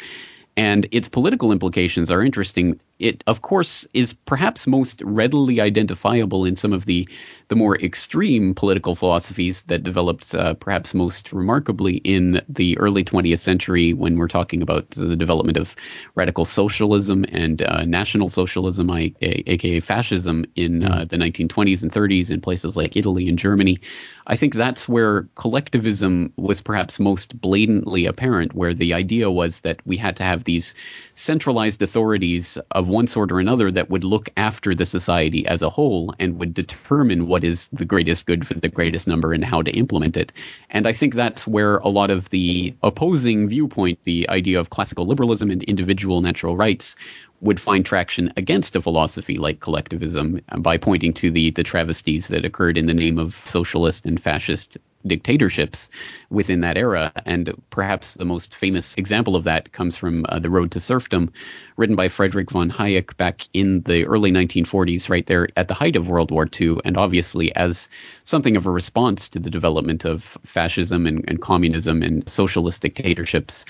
[0.57, 2.79] and its political implications are interesting.
[2.97, 7.09] It, of course, is perhaps most readily identifiable in some of the
[7.47, 13.39] the more extreme political philosophies that developed, uh, perhaps most remarkably, in the early 20th
[13.39, 15.75] century when we're talking about the development of
[16.15, 21.07] radical socialism and uh, national socialism, aka fascism, in uh, hmm.
[21.07, 23.79] the 1920s and 30s in places like Italy and Germany.
[24.27, 29.85] I think that's where collectivism was perhaps most blatantly apparent, where the idea was that
[29.85, 30.73] we had to have these
[31.13, 35.69] centralized authorities of one sort or another that would look after the society as a
[35.69, 39.61] whole and would determine what is the greatest good for the greatest number and how
[39.61, 40.31] to implement it.
[40.69, 45.05] And I think that's where a lot of the opposing viewpoint, the idea of classical
[45.05, 46.95] liberalism and individual natural rights,
[47.41, 52.45] would find traction against a philosophy like collectivism by pointing to the, the travesties that
[52.45, 55.89] occurred in the name of socialist and fascist dictatorships
[56.29, 57.11] within that era.
[57.25, 61.31] And perhaps the most famous example of that comes from uh, The Road to Serfdom,
[61.77, 65.95] written by Friedrich von Hayek back in the early 1940s, right there at the height
[65.95, 67.89] of World War II, and obviously as
[68.23, 73.65] something of a response to the development of fascism and, and communism and socialist dictatorships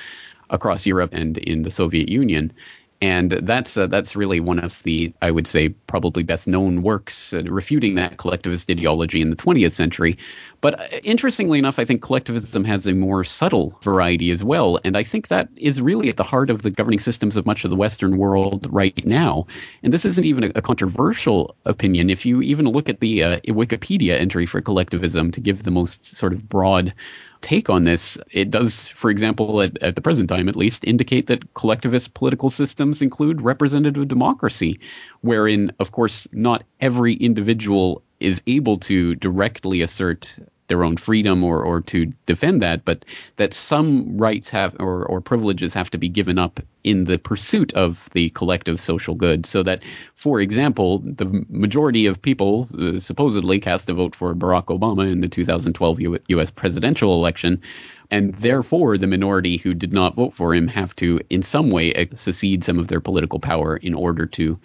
[0.49, 2.53] across Europe and in the Soviet Union
[3.01, 7.33] and that's uh, that's really one of the I would say probably best known works
[7.33, 10.17] uh, refuting that collectivist ideology in the 20th century.
[10.61, 14.95] But uh, interestingly enough, I think collectivism has a more subtle variety as well, and
[14.95, 17.69] I think that is really at the heart of the governing systems of much of
[17.69, 19.47] the Western world right now.
[19.83, 22.09] And this isn't even a, a controversial opinion.
[22.09, 26.05] If you even look at the uh, Wikipedia entry for collectivism to give the most
[26.05, 26.93] sort of broad
[27.45, 31.27] take on this, it does, for example, at, at, the present time at least, indicate
[31.27, 34.79] that collectivist political systems include representative democracy,
[35.21, 41.61] wherein, of course, not every individual is able to directly assert their own freedom or,
[41.61, 46.09] or to defend that, but that some rights have or, or privileges have to be
[46.09, 49.45] given up in the pursuit of the collective social good.
[49.45, 49.83] So that,
[50.15, 55.21] for example, the majority of people uh, supposedly cast a vote for Barack Obama in
[55.21, 56.51] the 2012 U- U.S.
[56.51, 57.61] presidential election.
[58.11, 62.07] And therefore, the minority who did not vote for him have to, in some way,
[62.13, 64.59] secede some of their political power in order to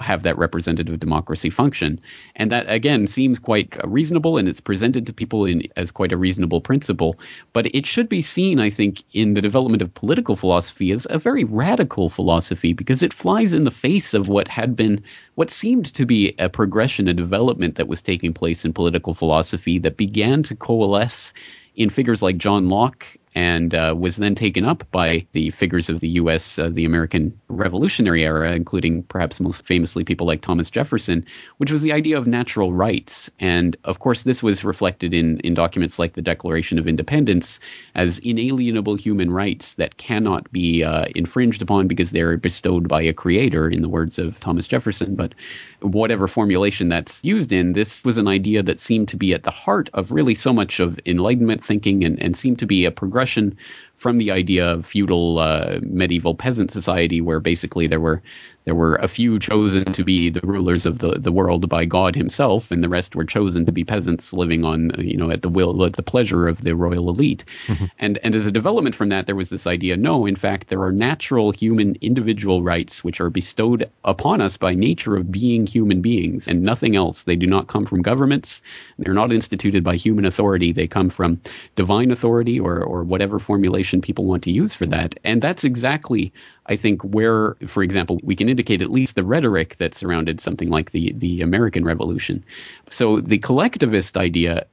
[0.00, 2.00] have that representative democracy function.
[2.36, 6.16] And that, again, seems quite reasonable and it's presented to people in, as quite a
[6.16, 7.18] reasonable principle.
[7.52, 11.18] But it should be seen, I think, in the development of political philosophy as a
[11.18, 15.86] very radical philosophy because it flies in the face of what had been, what seemed
[15.94, 20.42] to be a progression, a development that was taking place in political philosophy that began
[20.44, 21.32] to coalesce
[21.76, 26.00] in figures like John Locke and uh, was then taken up by the figures of
[26.00, 31.26] the U.S., uh, the American Revolutionary era, including perhaps most famously people like Thomas Jefferson,
[31.56, 33.30] which was the idea of natural rights.
[33.40, 37.58] And of course, this was reflected in, in documents like the Declaration of Independence
[37.94, 43.12] as inalienable human rights that cannot be uh, infringed upon because they're bestowed by a
[43.12, 45.16] creator, in the words of Thomas Jefferson.
[45.16, 45.34] But
[45.80, 49.50] whatever formulation that's used in, this was an idea that seemed to be at the
[49.50, 52.90] heart of really so much of Enlightenment thinking and, and seemed to be a
[53.24, 53.56] progression
[53.96, 58.22] from the idea of feudal uh, medieval peasant society, where basically there were
[58.64, 62.16] there were a few chosen to be the rulers of the, the world by God
[62.16, 65.48] Himself, and the rest were chosen to be peasants living on you know at the
[65.48, 67.44] will at the pleasure of the royal elite.
[67.66, 67.84] Mm-hmm.
[67.98, 70.82] And and as a development from that, there was this idea: no, in fact, there
[70.82, 76.00] are natural human individual rights which are bestowed upon us by nature of being human
[76.00, 77.22] beings, and nothing else.
[77.22, 78.60] They do not come from governments.
[78.98, 80.72] They're not instituted by human authority.
[80.72, 81.40] They come from
[81.76, 85.16] divine authority or or whatever formulation people want to use for that.
[85.24, 86.32] And that's exactly,
[86.66, 90.68] I think, where, for example, we can indicate at least the rhetoric that surrounded something
[90.68, 92.44] like the, the American Revolution.
[92.90, 94.66] So the collectivist idea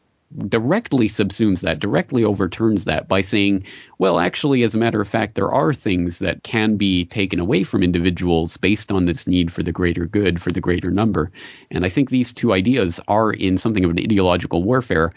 [0.48, 3.66] directly subsumes that, directly overturns that by saying,
[3.98, 7.64] well, actually, as a matter of fact, there are things that can be taken away
[7.64, 11.32] from individuals based on this need for the greater good, for the greater number.
[11.70, 15.12] And I think these two ideas are in something of an ideological warfare.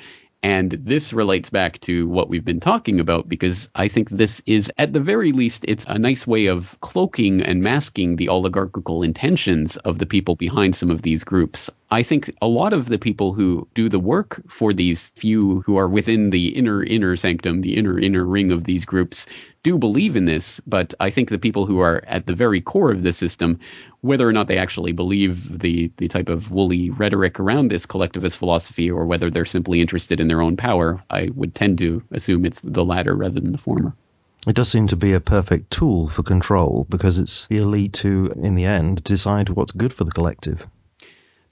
[0.45, 4.70] And this relates back to what we've been talking about because I think this is,
[4.76, 9.78] at the very least, it's a nice way of cloaking and masking the oligarchical intentions
[9.78, 11.70] of the people behind some of these groups.
[11.90, 15.78] I think a lot of the people who do the work for these few who
[15.78, 19.24] are within the inner, inner sanctum, the inner, inner ring of these groups,
[19.64, 22.92] do believe in this, but I think the people who are at the very core
[22.92, 23.58] of the system,
[24.02, 28.36] whether or not they actually believe the the type of woolly rhetoric around this collectivist
[28.36, 32.44] philosophy, or whether they're simply interested in their own power, I would tend to assume
[32.44, 33.96] it's the latter rather than the former.
[34.46, 38.30] It does seem to be a perfect tool for control because it's the elite who,
[38.36, 40.66] in the end, decide what's good for the collective.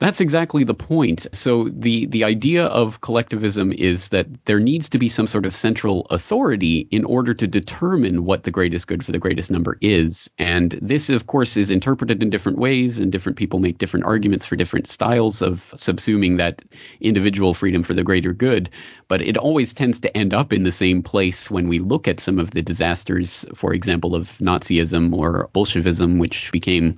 [0.02, 1.28] That's exactly the point.
[1.30, 5.54] So the the idea of collectivism is that there needs to be some sort of
[5.54, 10.28] central authority in order to determine what the greatest good for the greatest number is.
[10.40, 14.44] And this of course is interpreted in different ways and different people make different arguments
[14.44, 16.62] for different styles of subsuming that
[17.00, 18.70] individual freedom for the greater good,
[19.06, 22.18] but it always tends to end up in the same place when we look at
[22.18, 26.96] some of the disasters, for example of Nazism or Bolshevism which became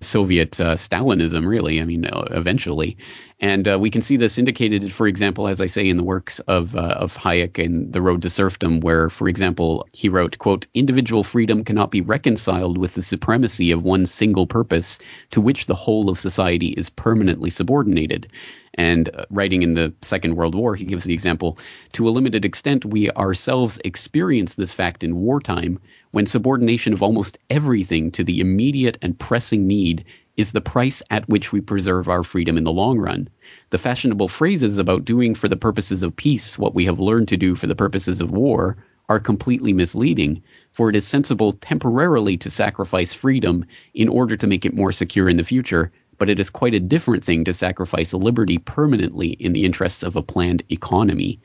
[0.00, 1.80] Soviet uh, Stalinism, really.
[1.80, 2.96] I mean, uh, eventually.
[3.38, 6.40] And uh, we can see this indicated, for example, as I say, in the works
[6.40, 10.66] of, uh, of Hayek and The Road to Serfdom, where, for example, he wrote, quote,
[10.74, 14.98] individual freedom cannot be reconciled with the supremacy of one single purpose
[15.30, 18.28] to which the whole of society is permanently subordinated.
[18.74, 21.58] And uh, writing in the Second World War, he gives the example
[21.92, 25.80] to a limited extent, we ourselves experience this fact in wartime
[26.12, 30.04] when subordination of almost everything to the immediate and pressing need
[30.36, 33.28] is the price at which we preserve our freedom in the long run.
[33.70, 37.36] The fashionable phrases about doing for the purposes of peace what we have learned to
[37.36, 38.78] do for the purposes of war
[39.10, 44.64] are completely misleading, for it is sensible temporarily to sacrifice freedom in order to make
[44.64, 45.90] it more secure in the future,
[46.20, 50.04] but it is quite a different thing to sacrifice a liberty permanently in the interests
[50.04, 51.40] of a planned economy.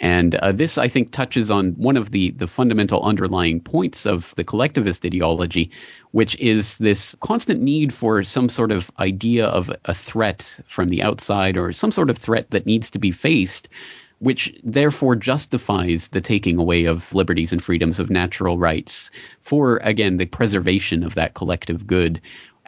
[0.00, 4.34] And uh, this, I think, touches on one of the, the fundamental underlying points of
[4.34, 5.70] the collectivist ideology,
[6.10, 11.02] which is this constant need for some sort of idea of a threat from the
[11.02, 13.68] outside or some sort of threat that needs to be faced,
[14.18, 19.10] which therefore justifies the taking away of liberties and freedoms of natural rights
[19.40, 22.20] for, again, the preservation of that collective good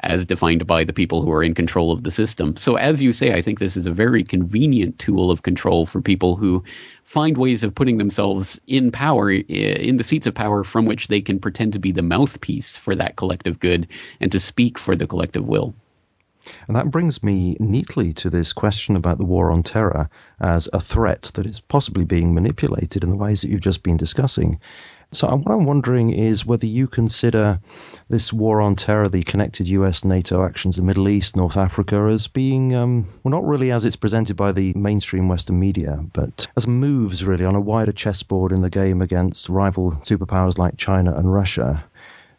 [0.03, 2.57] as defined by the people who are in control of the system.
[2.57, 6.01] So, as you say, I think this is a very convenient tool of control for
[6.01, 6.65] people who
[7.05, 11.09] find ways of putting themselves in power, eh, in the seats of power from which
[11.09, 13.89] they can pretend to be the mouthpiece for that collective good
[14.21, 15.75] and to speak for the collective will.
[16.67, 20.09] And that brings me neatly to this question about the war on terror
[20.41, 23.97] as a threat that is possibly being manipulated in the ways that you've just been
[23.97, 24.61] discussing.
[25.11, 27.61] So, what I'm wondering is whether you consider
[28.11, 31.97] this war on terror, the connected US NATO actions in the Middle East, North Africa,
[32.13, 36.47] as being, um, well, not really as it's presented by the mainstream Western media, but
[36.59, 41.15] as moves really on a wider chessboard in the game against rival superpowers like China
[41.17, 41.85] and Russia.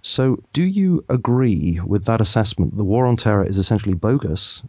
[0.04, 2.78] So, do you agree with that assessment?
[2.78, 4.62] The war on terror is essentially bogus.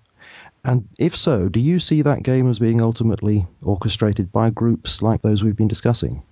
[0.64, 5.20] And if so, do you see that game as being ultimately orchestrated by groups like
[5.20, 6.22] those we've been discussing?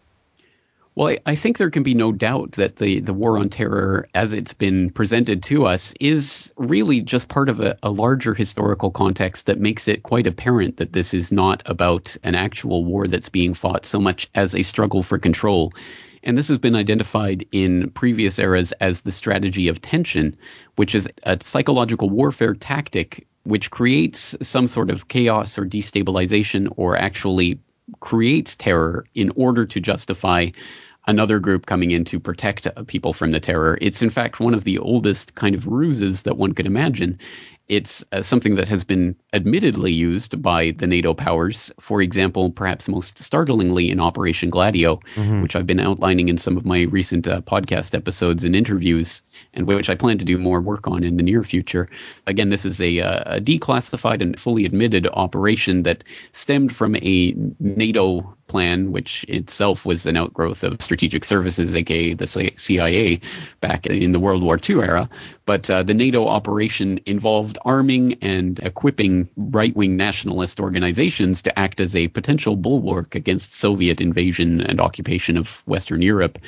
[0.99, 4.09] Well, I, I think there can be no doubt that the, the war on terror,
[4.17, 8.91] as it's been presented to us, is really just part of a, a larger historical
[8.91, 13.29] context that makes it quite apparent that this is not about an actual war that's
[13.29, 15.73] being fought so much as a struggle for control.
[16.25, 20.37] And this has been identified in previous eras as the strategy of tension,
[20.75, 26.97] which is a psychological warfare tactic which creates some sort of chaos or destabilization or
[26.97, 27.61] actually
[28.01, 30.49] creates terror in order to justify
[31.09, 33.77] another group coming in to protect people from the terror.
[33.81, 37.19] It's in fact one of the oldest kind of ruses that one could imagine.
[37.67, 41.71] It's uh, something that has been admittedly used by the NATO powers.
[41.79, 45.43] For example, perhaps most startlingly in Operation Gladio, mm-hmm.
[45.43, 49.23] which I've been outlining in some of my recent uh, podcast episodes and interviews,
[49.53, 51.89] and which I plan to do more work on in the near future.
[52.27, 57.35] Again, this is a, uh, a declassified and fully admitted operation that stemmed from a
[57.61, 62.27] NATO plan, which itself was an outgrowth of strategic services, aka the
[62.57, 63.21] CIA,
[63.61, 65.11] back in the World War II era.
[65.45, 71.81] But uh, the NATO operation involved arming and equipping right wing nationalist organizations to act
[71.81, 76.39] as a potential bulwark against Soviet invasion and occupation of Western Europe.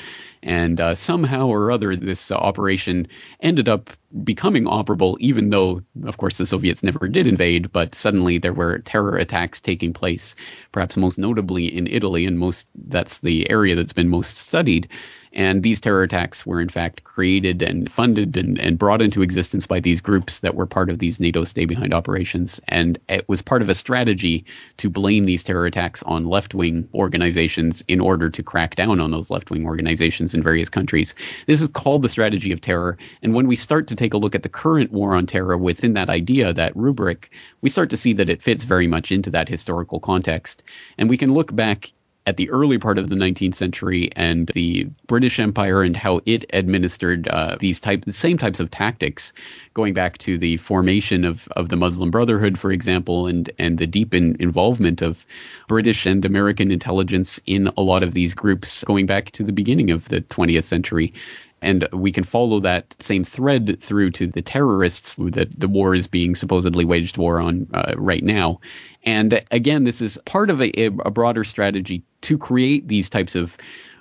[0.43, 3.09] And uh, somehow or other, this uh, operation
[3.41, 3.91] ended up
[4.25, 7.73] becoming operable, even though, of course, the Soviets never did invade.
[7.73, 10.35] But suddenly there were terror attacks taking place,
[10.73, 14.89] perhaps most notably in Italy, and most that's the area that's been most studied.
[15.33, 19.67] And these terror attacks were, in fact, created and funded and, and brought into existence
[19.67, 22.61] by these groups that were part of these NATO stay behind operations.
[22.67, 24.47] And it was part of a strategy
[24.79, 29.11] to blame these terror attacks on left wing organizations in order to crack down on
[29.11, 31.15] those left wing organizations in various countries.
[31.47, 32.99] This is called the strategy of terror.
[33.23, 35.95] And when we start to take a look at the current war on terror within
[35.95, 39.49] that idea, that rubric, we start to see that it fits very much into that
[39.49, 40.65] historical context.
[40.99, 41.93] And we can look back
[42.27, 46.45] at the early part of the 19th century and the British Empire and how it
[46.53, 49.33] administered uh, these type the same types of tactics,
[49.75, 53.87] going back to the formation of, of the Muslim Brotherhood, for example, and and the
[53.87, 55.27] deep in, involvement of
[55.67, 59.91] British and American intelligence in a lot of these groups, going back to the beginning
[59.91, 61.15] of the 20th century.
[61.63, 66.09] And we can follow that same thread through to the terrorists that the war is
[66.09, 68.61] being supposedly waged war on uh, right now.
[69.05, 73.57] And again, this is part of a, a broader strategy to create these types of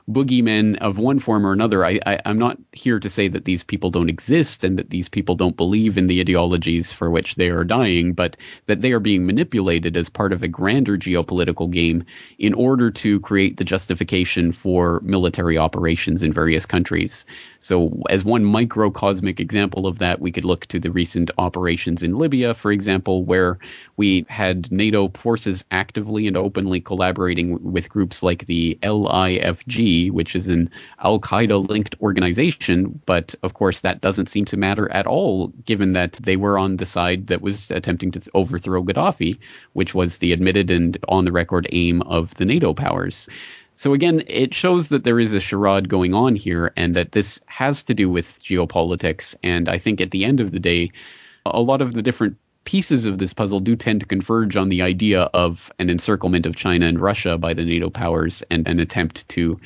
[0.10, 1.86] boogeymen of one form or another.
[1.86, 5.08] I, I, am not here to say that these people don't exist and that these
[5.08, 8.36] people don't believe in the ideologies for which they are dying, but
[8.66, 12.06] that they are being manipulated as part of a grander geopolitical game
[12.40, 17.26] in order to create the justification for military operations in various countries.
[17.60, 22.18] So, as one microcosmic example of that, we could look to the recent operations in
[22.18, 23.60] Libya, for example, where
[23.96, 30.48] we had NATO forces actively and openly collaborating with groups like the LIFG which is
[30.48, 30.70] an
[31.04, 33.02] Al Qaeda linked organization.
[33.06, 36.78] But of course, that doesn't seem to matter at all, given that they were on
[36.78, 39.40] the side that was attempting to overthrow Gaddafi,
[39.74, 43.28] which was the admitted and on the record aim of the NATO powers.
[43.76, 47.40] So again, it shows that there is a charade going on here and that this
[47.46, 49.36] has to do with geopolitics.
[49.42, 50.92] And I think at the end of the day,
[51.46, 52.36] a lot of the different
[52.70, 56.56] pieces of this puzzle do tend to converge on the idea of an encirclement of
[56.56, 59.60] China and Russia by the NATO powers and an attempt to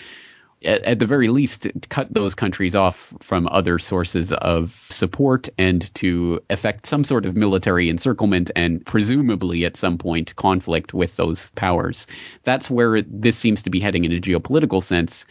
[0.64, 5.94] at, at the very least, cut those countries off from other sources of support and
[5.96, 11.52] to effect some sort of military encirclement and presumably at some point conflict with those
[11.52, 12.08] powers.
[12.44, 15.26] That's where this seems to be heading in a geopolitical sense.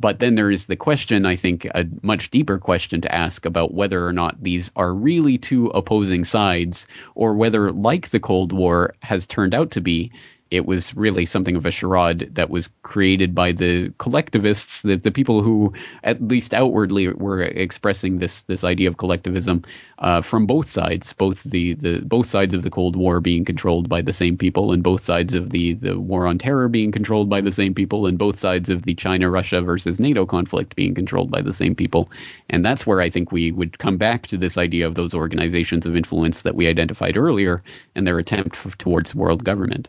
[0.00, 3.72] But then there is the question, I think, a much deeper question to ask about
[3.72, 8.94] whether or not these are really two opposing sides, or whether, like the Cold War
[9.02, 10.10] has turned out to be,
[10.54, 15.10] it was really something of a charade that was created by the collectivists, the, the
[15.10, 15.74] people who,
[16.04, 19.62] at least outwardly, were expressing this this idea of collectivism
[19.98, 23.88] uh, from both sides, both the, the both sides of the Cold War being controlled
[23.88, 27.28] by the same people, and both sides of the the war on terror being controlled
[27.28, 30.94] by the same people, and both sides of the China Russia versus NATO conflict being
[30.94, 32.10] controlled by the same people.
[32.48, 35.84] And that's where I think we would come back to this idea of those organizations
[35.84, 37.62] of influence that we identified earlier
[37.96, 39.88] and their attempt f- towards world government.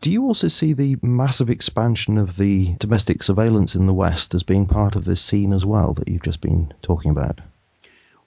[0.00, 4.42] Do you also see the massive expansion of the domestic surveillance in the West as
[4.42, 7.42] being part of this scene as well that you've just been talking about?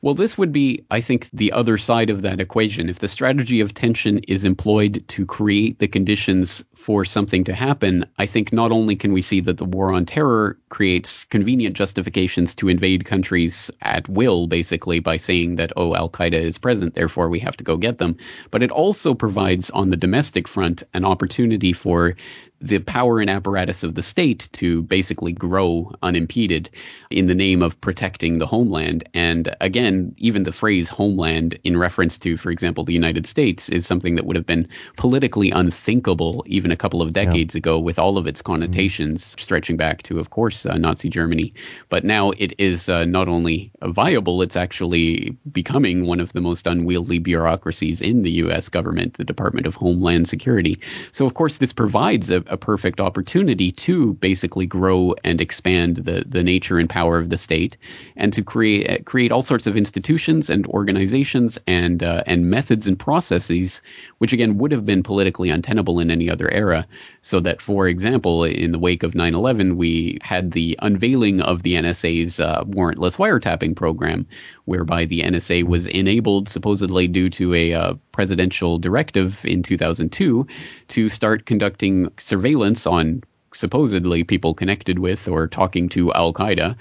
[0.04, 2.90] Well, this would be, I think, the other side of that equation.
[2.90, 8.06] If the strategy of tension is employed to create the conditions for something to happen,
[8.20, 12.54] I think not only can we see that the war on terror creates convenient justifications
[12.56, 17.30] to invade countries at will, basically, by saying that, oh, Al Qaeda is present, therefore
[17.30, 18.18] we have to go get them,
[18.52, 22.18] but it also provides on the domestic front an opportunity for
[22.64, 26.70] the power and apparatus of the state to basically grow unimpeded
[27.10, 29.04] in the name of protecting the homeland.
[29.14, 33.86] And again, even the phrase homeland in reference to, for example, the United States is
[33.86, 37.60] something that would have been politically unthinkable even a couple of decades yeah.
[37.60, 39.42] ago with all of its connotations mm-hmm.
[39.42, 41.54] stretching back to, of course, uh, Nazi Germany.
[41.90, 46.66] But now it is uh, not only viable, it's actually becoming one of the most
[46.66, 48.70] unwieldy bureaucracies in the U.S.
[48.70, 50.80] government, the Department of Homeland Security.
[51.12, 56.24] So, of course, this provides a, a perfect opportunity to basically grow and expand the,
[56.26, 57.78] the nature and power of the state
[58.16, 62.88] and to create uh, create all sorts of institutions and organizations and uh, and methods
[62.88, 63.82] and processes
[64.20, 66.88] which again would have been politically untenable in any other era.
[67.22, 71.74] So that for example in the wake of 9/11 we had the unveiling of the
[71.74, 74.28] NSA's uh, warrantless wiretapping program
[74.66, 80.48] whereby the NSA was enabled supposedly due to a uh, presidential directive in 2002
[80.88, 83.22] to start conducting surveillance on
[83.56, 86.76] supposedly people connected with or talking to Al Qaeda,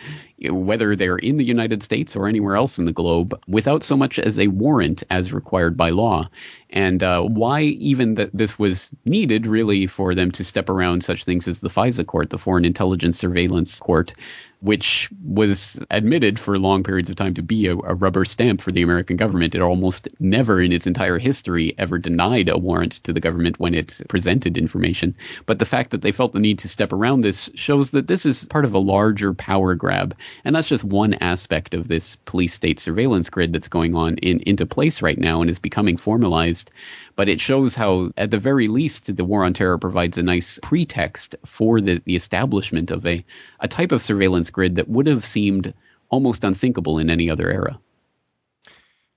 [0.51, 4.19] whether they're in the United States or anywhere else in the globe, without so much
[4.19, 6.29] as a warrant as required by law.
[6.71, 11.25] And uh, why even that this was needed, really, for them to step around such
[11.25, 14.15] things as the FISA court, the Foreign Intelligence Surveillance Court,
[14.63, 18.71] which was admitted for long periods of time to be a, a, rubber stamp for
[18.71, 19.57] the American government.
[19.57, 23.75] It almost never in its entire history ever denied a warrant to the government when
[23.75, 25.17] it presented information.
[25.47, 28.25] But the fact that they felt the need to step around this shows that this
[28.25, 30.17] is part of a larger power grab.
[30.45, 34.41] And that's just one aspect of this police state surveillance grid that's going on in,
[34.47, 36.71] into place right now and is becoming formalized
[37.17, 40.59] but it shows how, at the very least, the war on terror provides a nice
[40.63, 43.25] pretext for the, the establishment of a,
[43.61, 45.75] a type of surveillance grid that would have seemed
[46.09, 47.79] almost unthinkable in any other era.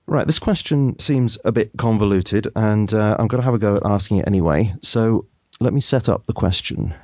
[0.06, 3.76] Right, this question seems a bit convoluted, and uh, I'm going to have a go
[3.76, 4.74] at asking it anyway.
[4.80, 5.26] So
[5.58, 6.94] let me set up the question.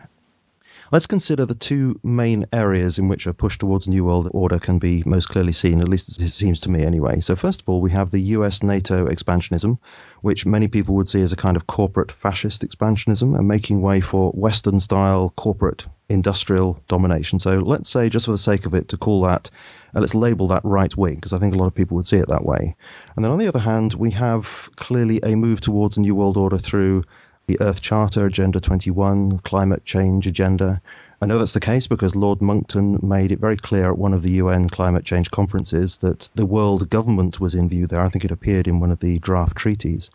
[0.93, 4.79] Let's consider the two main areas in which a push towards New World Order can
[4.79, 7.21] be most clearly seen, at least it seems to me anyway.
[7.21, 9.79] So, first of all, we have the US NATO expansionism,
[10.21, 14.03] which many people would see as a kind of corporate fascist expansionism and making way
[14.03, 17.39] for Western style corporate industrial domination.
[17.39, 19.51] So, let's say, just for the sake of it, to call that,
[19.97, 22.19] uh, let's label that right wing, because I think a lot of people would see
[22.19, 22.77] it that way.
[23.17, 26.37] And then on the other hand, we have clearly a move towards a New World
[26.37, 27.05] Order through
[27.47, 30.81] the Earth Charter, Agenda 21, climate change agenda.
[31.21, 34.23] I know that's the case because Lord Monckton made it very clear at one of
[34.23, 38.03] the UN climate change conferences that the world government was in view there.
[38.03, 40.11] I think it appeared in one of the draft treaties.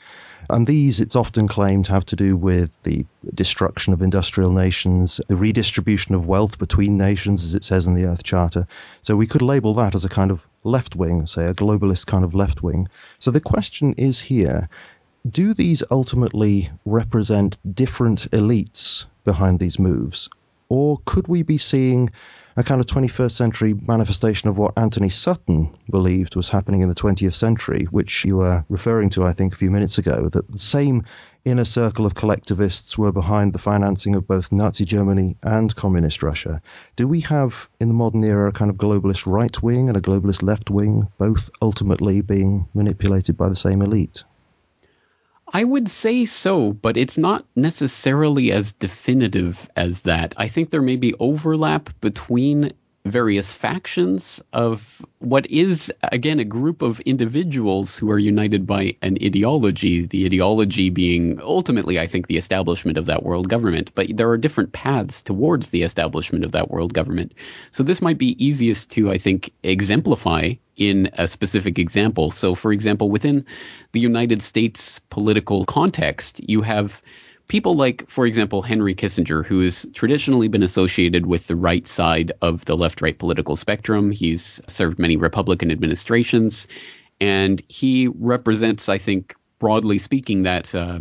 [0.50, 5.36] And these, it's often claimed, have to do with the destruction of industrial nations, the
[5.36, 8.68] redistribution of wealth between nations, as it says in the Earth Charter.
[9.02, 12.24] So we could label that as a kind of left wing, say a globalist kind
[12.24, 12.90] of left wing.
[13.20, 14.70] So the question is here
[15.30, 20.30] do these ultimately represent different elites behind these moves?
[20.70, 22.09] Or could we be seeing
[22.57, 26.95] a kind of 21st century manifestation of what Antony Sutton believed was happening in the
[26.95, 30.57] 20th century, which you were referring to, I think, a few minutes ago, that the
[30.57, 31.05] same
[31.45, 36.61] inner circle of collectivists were behind the financing of both Nazi Germany and Communist Russia.
[36.95, 40.01] Do we have, in the modern era, a kind of globalist right wing and a
[40.01, 44.24] globalist left wing, both ultimately being manipulated by the same elite?
[45.52, 50.34] I would say so, but it's not necessarily as definitive as that.
[50.38, 52.72] I think there may be overlap between
[53.12, 59.18] various factions of what is, again, a group of individuals who are united by an
[59.24, 63.91] ideology, the ideology being ultimately, I think, the establishment of that world government.
[63.95, 67.34] But there are different paths towards the establishment of that world government.
[67.72, 72.32] So this might be easiest to, I think, exemplify in a specific example.
[72.32, 73.45] So, for example, within
[73.91, 77.01] the United States political context, you have
[77.48, 82.32] people like, for example, Henry Kissinger, who has traditionally been associated with the right side
[82.41, 84.12] of the left right political spectrum.
[84.12, 86.68] He's served many Republican administrations,
[87.22, 90.74] and he represents, I think, broadly speaking, that.
[90.74, 91.00] Uh,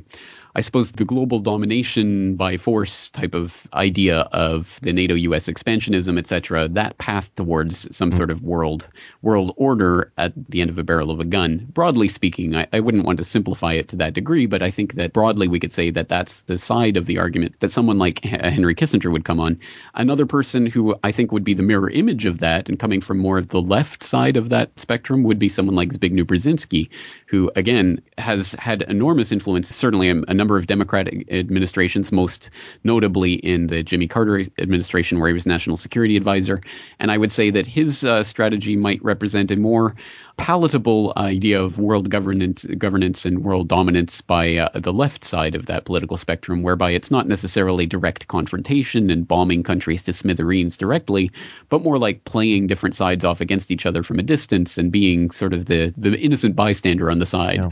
[0.57, 6.19] I suppose the global domination by force type of idea of the NATO US expansionism,
[6.19, 8.89] et cetera, that path towards some sort of world
[9.21, 11.69] world order at the end of a barrel of a gun.
[11.71, 14.95] Broadly speaking, I, I wouldn't want to simplify it to that degree, but I think
[14.95, 18.25] that broadly we could say that that's the side of the argument that someone like
[18.25, 19.61] uh, Henry Kissinger would come on.
[19.93, 23.19] Another person who I think would be the mirror image of that and coming from
[23.19, 26.89] more of the left side of that spectrum would be someone like Zbigniew Brzezinski,
[27.27, 32.51] who again has had enormous influence, certainly a, a number number of Democratic administrations, most
[32.85, 36.61] notably in the Jimmy Carter administration, where he was national security advisor.
[37.01, 39.97] And I would say that his uh, strategy might represent a more
[40.37, 45.67] palatable idea of world governance, governance and world dominance by uh, the left side of
[45.67, 51.31] that political spectrum, whereby it's not necessarily direct confrontation and bombing countries to smithereens directly,
[51.69, 55.31] but more like playing different sides off against each other from a distance and being
[55.31, 57.57] sort of the the innocent bystander on the side.
[57.57, 57.71] Yeah.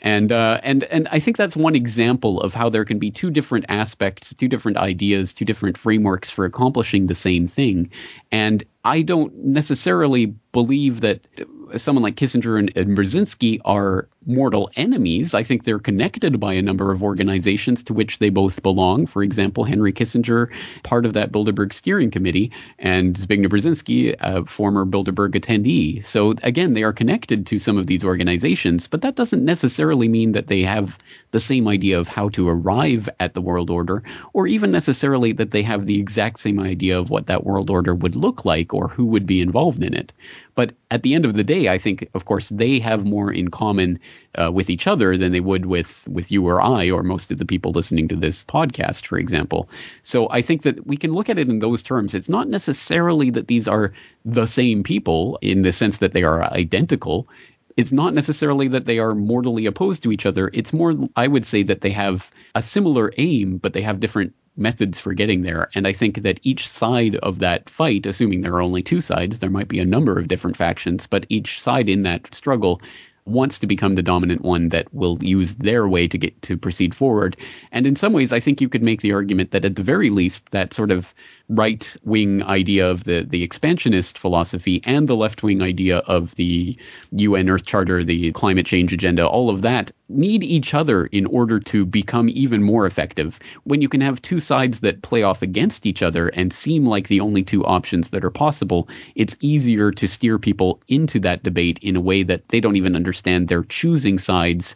[0.00, 3.30] And uh, and and I think that's one example of how there can be two
[3.30, 7.90] different aspects, two different ideas, two different frameworks for accomplishing the same thing.
[8.30, 11.26] And I don't necessarily believe that
[11.74, 15.34] someone like Kissinger and, and Brzezinski are mortal enemies.
[15.34, 19.06] I think they're connected by a number of organizations to which they both belong.
[19.06, 20.50] For example, Henry Kissinger,
[20.82, 26.04] part of that Bilderberg steering committee, and Zbigniew Brzezinski, a former Bilderberg attendee.
[26.04, 30.32] So again, they are connected to some of these organizations, but that doesn't necessarily mean
[30.32, 30.98] that they have
[31.30, 34.02] the same idea of how to arrive at the world order,
[34.32, 37.94] or even necessarily that they have the exact same idea of what that world order
[37.94, 40.12] would look like or who would be involved in it.
[40.54, 43.50] But at the end of the day, I think, of course, they have more in
[43.50, 44.00] common
[44.34, 47.38] uh, with each other than they would with with you or I or most of
[47.38, 49.68] the people listening to this podcast, for example.
[50.02, 52.14] So I think that we can look at it in those terms.
[52.14, 53.92] It's not necessarily that these are
[54.24, 57.28] the same people in the sense that they are identical.
[57.76, 60.50] It's not necessarily that they are mortally opposed to each other.
[60.52, 64.34] It's more, I would say, that they have a similar aim, but they have different
[64.56, 65.68] methods for getting there.
[65.74, 69.38] And I think that each side of that fight, assuming there are only two sides,
[69.38, 72.80] there might be a number of different factions, but each side in that struggle
[73.26, 76.94] wants to become the dominant one that will use their way to get to proceed
[76.94, 77.36] forward.
[77.72, 80.10] And in some ways, I think you could make the argument that at the very
[80.10, 81.12] least, that sort of
[81.48, 86.76] right wing idea of the, the expansionist philosophy and the left wing idea of the
[87.12, 91.60] UN Earth Charter, the climate change agenda, all of that need each other in order
[91.60, 93.38] to become even more effective.
[93.64, 97.08] When you can have two sides that play off against each other and seem like
[97.08, 101.78] the only two options that are possible, it's easier to steer people into that debate
[101.82, 104.74] in a way that they don't even understand they're choosing sides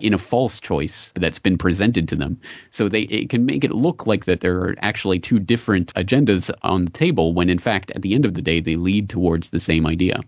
[0.00, 2.40] in a false choice that's been presented to them.
[2.70, 6.50] So they it can make it look like that there are actually two different agendas
[6.62, 9.50] on the table when in fact at the end of the day they lead towards
[9.50, 10.20] the same idea.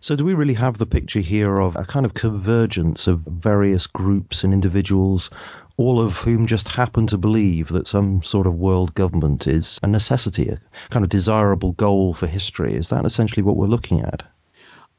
[0.00, 3.86] So, do we really have the picture here of a kind of convergence of various
[3.86, 5.28] groups and individuals,
[5.76, 9.86] all of whom just happen to believe that some sort of world government is a
[9.86, 10.58] necessity, a
[10.88, 12.74] kind of desirable goal for history?
[12.74, 14.22] Is that essentially what we're looking at?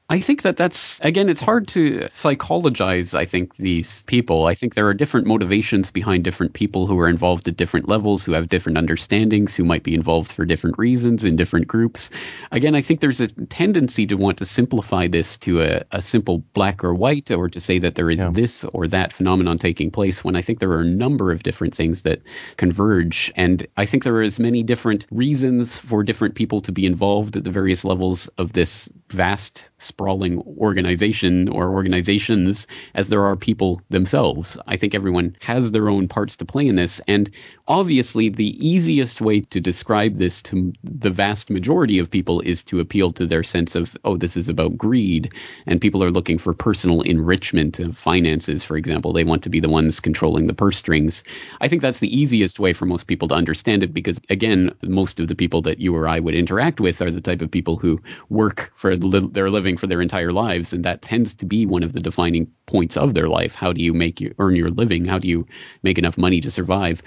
[0.10, 4.46] I think that that's, again, it's hard to psychologize, I think, these people.
[4.46, 8.24] I think there are different motivations behind different people who are involved at different levels,
[8.24, 12.10] who have different understandings, who might be involved for different reasons in different groups.
[12.54, 16.38] Again, I think there's a tendency to want to simplify this to a, a simple
[16.54, 18.30] black or white, or to say that there is yeah.
[18.32, 21.76] this or that phenomenon taking place, when I think there are a number of different
[21.76, 22.22] things that
[22.56, 23.34] converge.
[23.36, 27.36] And I think there are as many different reasons for different people to be involved
[27.36, 33.82] at the various levels of this vast sprawling organization or organizations as there are people
[33.90, 34.56] themselves.
[34.68, 37.02] I think everyone has their own parts to play in this.
[37.08, 37.32] And
[37.68, 42.80] obviously, the easiest way to describe this to the vast majority of people is to
[42.80, 45.34] appeal to their sense of, oh, this is about greed.
[45.66, 49.14] And people are looking for personal enrichment of finances, for example.
[49.14, 51.24] They want to be the ones controlling the purse strings.
[51.60, 55.20] I think that's the easiest way for most people to understand it because, again, most
[55.20, 57.78] of the people that you or I would interact with are the type of people
[57.78, 61.84] who work for their living for their entire lives, and that tends to be one
[61.84, 63.56] of the defining points of their life.
[63.56, 65.06] How do you make you earn your living?
[65.06, 65.48] How do you
[65.84, 67.02] make enough money to survive?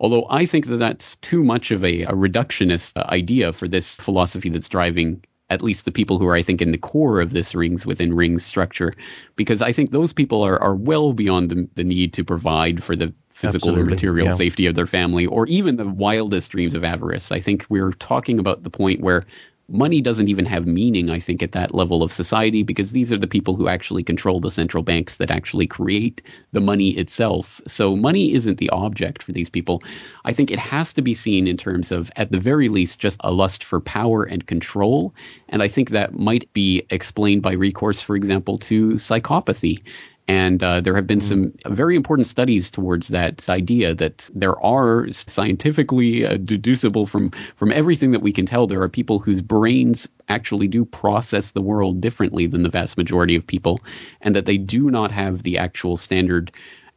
[0.00, 3.94] Although I think that that's too much of a, a reductionist uh, idea for this
[3.94, 7.32] philosophy that's driving at least the people who are, I think, in the core of
[7.32, 8.94] this rings within rings structure,
[9.36, 12.96] because I think those people are, are well beyond the, the need to provide for
[12.96, 14.34] the physical Absolutely, or material yeah.
[14.34, 17.30] safety of their family or even the wildest dreams of avarice.
[17.30, 19.24] I think we're talking about the point where
[19.68, 23.18] money doesn't even have meaning, I think, at that level of society because these are
[23.18, 27.60] the people who actually control the central banks that actually create the money itself.
[27.66, 29.82] So money isn't the object for these people.
[30.24, 33.20] I think it has to be seen in terms of, at the very least, just
[33.24, 35.14] a lust for power and control.
[35.48, 39.82] And I think that might be explained by recourse, for example, to psychopathy.
[40.28, 41.50] And uh, there have been mm-hmm.
[41.64, 47.72] some very important studies towards that idea that there are scientifically uh, deducible from from
[47.72, 48.66] everything that we can tell.
[48.66, 53.34] There are people whose brains actually do process the world differently than the vast majority
[53.34, 53.80] of people,
[54.20, 56.52] and that they do not have the actual standard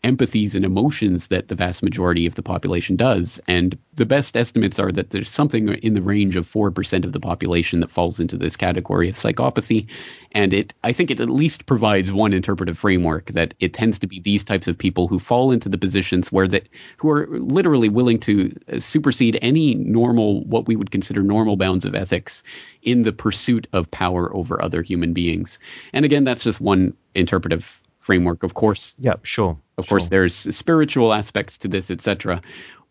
[0.06, 3.42] empathies and emotions that the vast majority of the population does.
[3.48, 7.20] And the best estimates are that there's something in the range of 4% of the
[7.20, 9.88] population that falls into this category of psychopathy.
[10.32, 14.08] And it, I think it at least provides one interpretive framework that it tends to
[14.08, 17.90] be these types of people who fall into the positions where that, who are literally
[17.90, 22.44] willing to uh, supersede any normal, what we would consider normal bounds of ethics
[22.84, 25.58] in the pursuit of power over other human beings.
[25.94, 28.44] And again, that's just one interpretive framework.
[28.44, 29.58] Of course, yeah, sure.
[29.78, 32.42] Of course, there's spiritual aspects to this, etc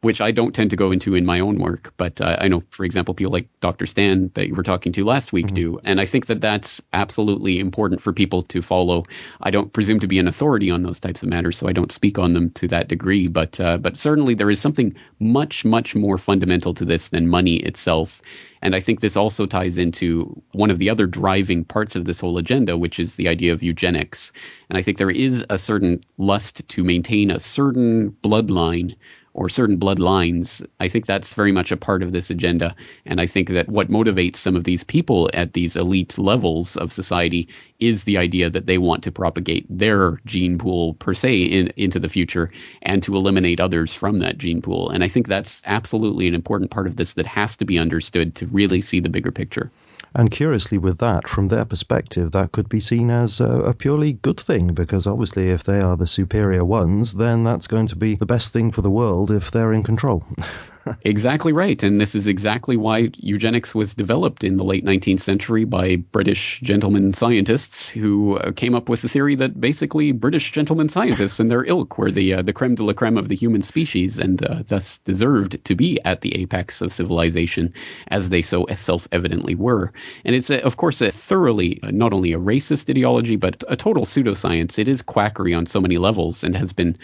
[0.04, 1.94] which I don't tend to go into in my own work.
[1.96, 3.86] But uh, I know, for example, people like Dr.
[3.86, 5.54] Stan that you were talking to last week mm-hmm.
[5.54, 5.80] do.
[5.82, 9.04] And I think that that's absolutely important for people to follow.
[9.40, 11.90] I don't presume to be an authority on those types of matters, so I don't
[11.90, 13.28] speak on them to that degree.
[13.28, 17.56] But uh, but certainly there is something much much more fundamental to this than money
[17.56, 18.20] itself.
[18.60, 22.20] And I think this also ties into one of the other driving parts of this
[22.20, 24.32] whole agenda, which is the idea of eugenics.
[24.70, 28.96] And I think there is a certain lust to maintain a certain bloodline
[29.34, 30.64] or certain bloodlines.
[30.78, 32.74] I think that's very much a part of this agenda.
[33.04, 36.92] And I think that what motivates some of these people at these elite levels of
[36.92, 37.48] society
[37.80, 41.98] is the idea that they want to propagate their gene pool per se in, into
[41.98, 42.50] the future
[42.82, 44.88] and to eliminate others from that gene pool.
[44.88, 48.36] And I think that's absolutely an important part of this that has to be understood
[48.36, 49.70] to really see the bigger picture.
[50.16, 54.12] And curiously, with that, from their perspective, that could be seen as a, a, purely
[54.12, 58.14] good thing because obviously, if they are the superior ones, then that's going to be
[58.14, 60.24] the best thing for the world if they're in control.
[61.02, 61.82] exactly right.
[61.82, 66.60] And this is exactly why eugenics was developed in the late 19th century by British
[66.60, 71.50] gentlemen scientists who uh, came up with the theory that basically British gentlemen scientists and
[71.50, 74.44] their ilk were the uh, the creme de la creme of the human species and
[74.44, 77.72] uh, thus deserved to be at the apex of civilization
[78.08, 79.92] as they so self-evidently were.
[80.24, 83.76] And it's, a, of course, a thoroughly uh, not only a racist ideology, but a
[83.76, 84.78] total pseudoscience.
[84.78, 86.96] It is quackery on so many levels and has been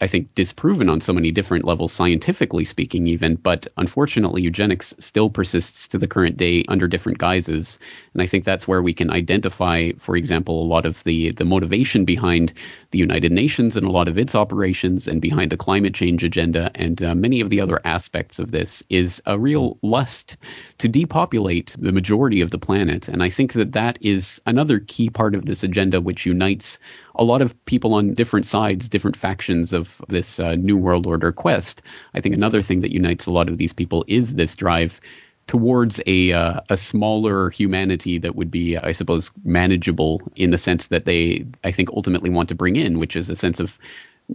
[0.00, 3.36] I think, disproven on so many different levels, scientifically speaking, even.
[3.36, 7.78] But unfortunately, eugenics still persists to the current day under different guises.
[8.12, 11.44] And I think that's where we can identify, for example, a lot of the, the
[11.44, 12.52] motivation behind
[12.90, 16.70] the United Nations and a lot of its operations and behind the climate change agenda
[16.74, 20.36] and uh, many of the other aspects of this is a real lust
[20.78, 23.08] to depopulate the majority of the planet.
[23.08, 26.78] And I think that that is another key part of this agenda, which unites
[27.14, 31.32] a lot of people on different sides, different factions of this uh, New World Order
[31.32, 31.82] quest.
[32.14, 35.00] I think another thing that unites a lot of these people is this drive
[35.46, 40.88] towards a uh, a smaller humanity that would be, I suppose, manageable in the sense
[40.88, 43.78] that they, I think, ultimately want to bring in, which is a sense of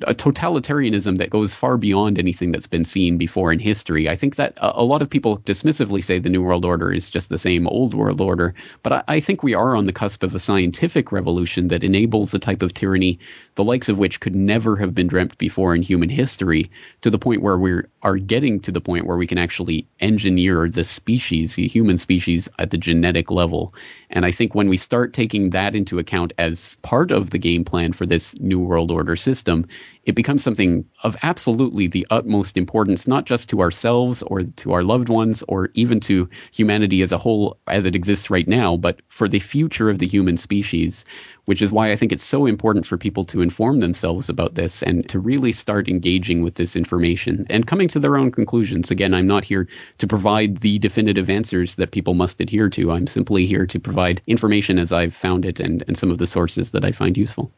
[0.04, 4.08] a totalitarianism that goes far beyond anything that's been seen before in history.
[4.08, 7.30] I think that a, lot of people dismissively say the New World Order is just
[7.30, 10.36] the same old world order, but I, I think we are on the cusp of
[10.36, 13.18] a scientific revolution that enables a type of tyranny
[13.56, 16.70] the likes of which could never have been dreamt before in human history,
[17.02, 20.70] to the point where we are getting to the point where we can actually engineer
[20.70, 23.74] the species, the human species, at the genetic level.
[24.10, 27.64] And I think when we start taking that into account as part of the game
[27.64, 29.68] plan for this New World Order system,
[30.04, 34.82] it becomes something of absolutely the utmost importance, not just to ourselves or to our
[34.82, 39.02] loved ones or even to humanity as a whole as it exists right now, but
[39.08, 41.06] for the future of the human species,
[41.50, 44.84] which is why I think it's so important for people to inform themselves about this
[44.84, 48.92] and to really start engaging with this information and coming to their own conclusions.
[48.92, 52.92] Again, I'm not here to provide the definitive answers that people must adhere to.
[52.92, 56.28] I'm simply here to provide information as I've found it and, and some of the
[56.28, 57.52] sources that I find useful.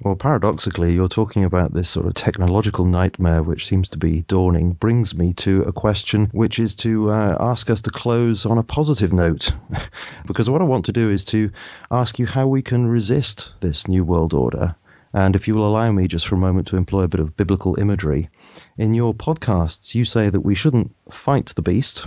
[0.00, 4.70] Well, paradoxically, you're talking about this sort of technological nightmare which seems to be dawning,
[4.70, 8.62] brings me to a question which is to uh, ask us to close on a
[8.62, 9.52] positive note.
[10.26, 11.50] because what I want to do is to
[11.90, 14.76] ask you how we can resist this New World Order.
[15.12, 17.36] And if you will allow me just for a moment to employ a bit of
[17.36, 18.30] biblical imagery,
[18.76, 22.06] in your podcasts, you say that we shouldn't fight the beast,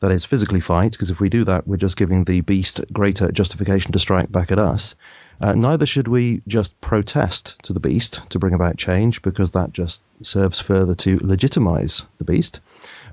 [0.00, 3.30] that is, physically fight, because if we do that, we're just giving the beast greater
[3.30, 4.96] justification to strike back at us.
[5.42, 9.72] Uh, neither should we just protest to the beast to bring about change, because that
[9.72, 12.60] just serves further to legitimize the beast,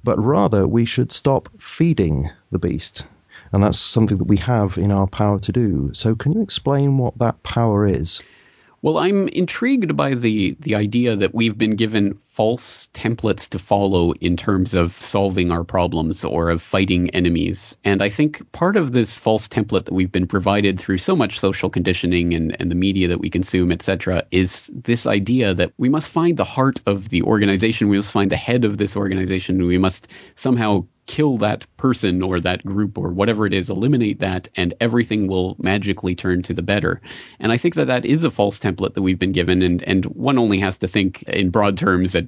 [0.03, 3.03] but rather we should stop feeding the beast.
[3.51, 5.91] And that's something that we have in our power to do.
[5.93, 8.21] So, can you explain what that power is?
[8.81, 14.13] Well, I'm intrigued by the the idea that we've been given false templates to follow
[14.13, 17.75] in terms of solving our problems or of fighting enemies.
[17.83, 21.39] And I think part of this false template that we've been provided through so much
[21.39, 25.89] social conditioning and, and the media that we consume, etc., is this idea that we
[25.89, 29.65] must find the heart of the organization, we must find the head of this organization,
[29.65, 34.47] we must somehow kill that person or that group or whatever it is, eliminate that,
[34.55, 37.01] and everything will magically turn to the better.
[37.39, 40.05] And I think that that is a false template that we've been given, and and
[40.05, 42.27] one only has to think in broad terms that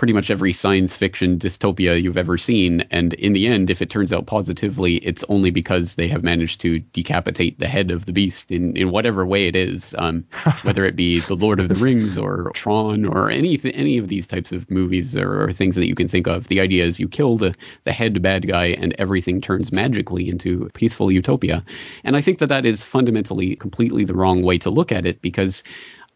[0.00, 2.80] pretty much every science fiction dystopia you've ever seen.
[2.90, 6.62] And in the end, if it turns out positively, it's only because they have managed
[6.62, 10.24] to decapitate the head of the beast in, in whatever way it is, um,
[10.62, 14.26] whether it be The Lord of the Rings or Tron or any any of these
[14.26, 16.48] types of movies or, or things that you can think of.
[16.48, 17.54] The idea is you kill the,
[17.84, 21.64] the head bad guy and everything turns magically into peaceful utopia.
[22.04, 25.22] And I think that that is fundamentally completely the wrong way to look at it
[25.22, 25.62] because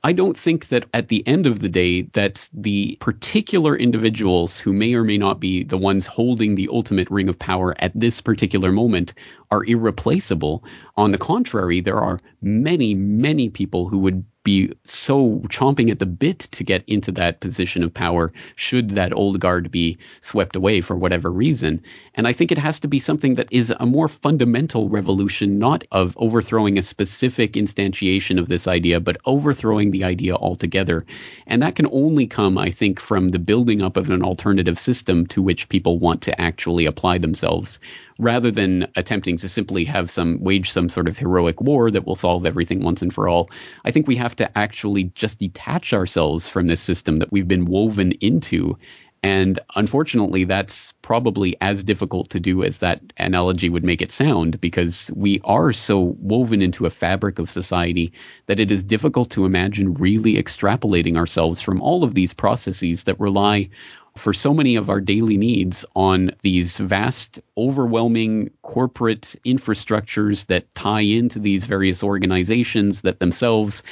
[0.07, 4.75] I don't think that at the end of the day that the particular individuals who
[4.75, 8.21] may or may not be the ones holding the ultimate ring of power at this
[8.21, 9.15] particular moment
[9.55, 10.65] are irreplaceable.
[10.97, 16.07] On the contrary, there are many, many people who would be so chomping at the
[16.07, 20.83] bit to get into that position of power should that old guard be swept away
[20.83, 21.83] for whatever reason.
[22.15, 25.85] And I think it has to be something that is a more fundamental revolution, not
[25.91, 31.07] of overthrowing a specific instantiation of this idea, but overthrowing the idea altogether.
[31.47, 35.27] And that can only come, I think, from the building up of an alternative system
[35.29, 37.81] to which people want to actually apply themselves
[38.19, 42.15] rather than attempting to simply have some wage some sort of heroic war that will
[42.15, 43.51] solve everything once and for all.
[43.85, 47.67] I think we have to actually just detach ourselves from this system that we've been
[47.67, 48.79] woven into.
[49.23, 54.61] And unfortunately, that's probably as difficult to do as that analogy would make it sound
[54.61, 58.13] because we are so woven into a fabric of society
[58.47, 63.19] that it is difficult to imagine really extrapolating ourselves from all of these processes that
[63.19, 63.71] rely
[64.17, 71.01] for so many of our daily needs on these vast, overwhelming corporate infrastructures that tie
[71.01, 73.83] into these various organizations that themselves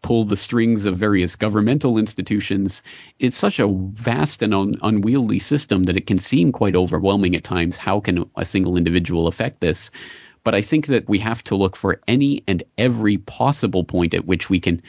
[0.00, 2.82] pull the strings of various governmental institutions.
[3.18, 7.44] It's such a vast and un- unwieldy system that it can seem quite overwhelming at
[7.44, 7.76] times.
[7.76, 9.90] How can a single individual affect this?
[10.44, 14.26] But I think that we have to look for any and every possible point at
[14.26, 14.82] which we can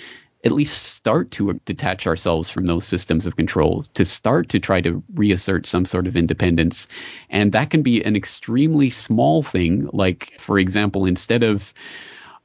[0.43, 4.81] at least start to detach ourselves from those systems of controls, to start to try
[4.81, 6.87] to reassert some sort of independence.
[7.29, 11.73] And that can be an extremely small thing, like, for example, instead of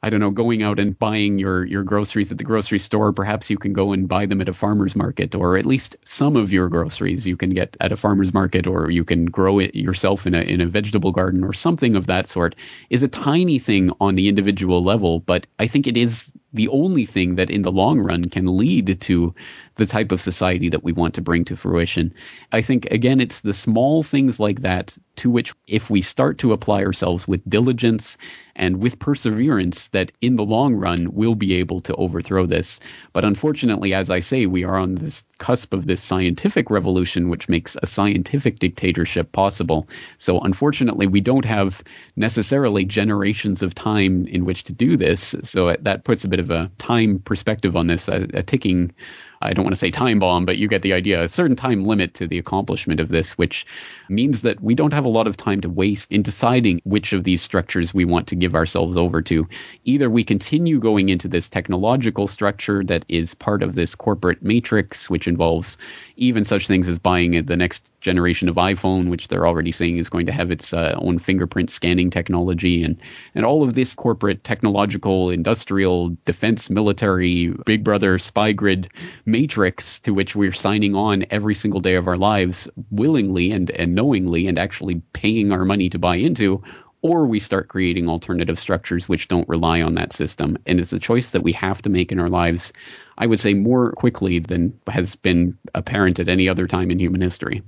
[0.01, 3.51] I don't know, going out and buying your your groceries at the grocery store, perhaps
[3.51, 6.53] you can go and buy them at a farmer's market, or at least some of
[6.53, 10.25] your groceries you can get at a farmer's market, or you can grow it yourself
[10.25, 12.55] in a in a vegetable garden or something of that sort.
[12.91, 17.05] Is a tiny thing on the individual level, but I think it is the only
[17.05, 19.35] thing that in the long run can lead to
[19.75, 22.15] the type of society that we want to bring to fruition.
[22.51, 26.53] I think, again, it's the small things like that to which, if we start to
[26.53, 28.17] apply ourselves with diligence
[28.57, 32.81] and with perseverance, that in the long run we'll be able to overthrow this.
[33.13, 37.49] But unfortunately, as I say, we are on this cusp of this scientific revolution, which
[37.49, 39.89] makes a scientific dictatorship possible.
[40.19, 41.83] So unfortunately, we don't have
[42.17, 45.35] necessarily generations of time in which to do this.
[45.45, 48.93] So that puts a bit of a time perspective on this, a, a ticking
[49.41, 51.85] I don't want to say time bomb, but you get the idea, a certain time
[51.85, 53.67] limit to the accomplishment of this, which
[54.09, 57.25] means that we don't have a lot of time to waste in deciding which of
[57.25, 59.49] these structures we want to give ourselves over to.
[59.85, 65.09] Either we continue going into this technological structure that is part of this corporate matrix,
[65.09, 65.79] which involves
[66.17, 70.09] even such things as buying the next generation of iPhone, which they're already saying is
[70.09, 72.99] going to have its uh, own fingerprint scanning technology, and
[73.35, 78.89] and all of this corporate technological, industrial, defense, military, Big Brother, spy grid
[79.29, 83.95] matrix to which we're signing on every single day of our lives willingly and and
[83.95, 86.63] knowingly, and actually paying our money to buy into,
[87.03, 90.57] or we start creating alternative structures which don't rely on that system.
[90.67, 92.73] And it's a choice that we have to make in our lives,
[93.17, 97.21] I would say, more quickly than has been apparent at any other time in human
[97.21, 97.63] history.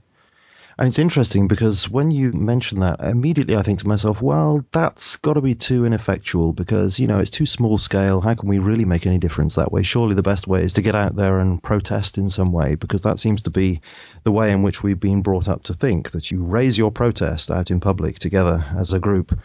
[0.81, 5.17] And it's interesting because when you mention that, immediately I think to myself, well, that's
[5.17, 8.23] got to be too ineffectual because, you know, it's too small scale.
[8.23, 9.83] How can we really make any difference that way?
[9.83, 13.03] Surely the best way is to get out there and protest in some way because
[13.03, 13.83] that seems to be
[14.23, 17.51] the way in which we've been brought up to think that you raise your protest
[17.51, 19.39] out in public together as a group.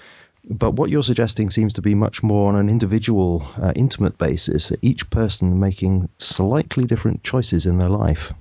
[0.50, 4.72] But what you're suggesting seems to be much more on an individual, uh, intimate basis,
[4.82, 8.32] each person making slightly different choices in their life.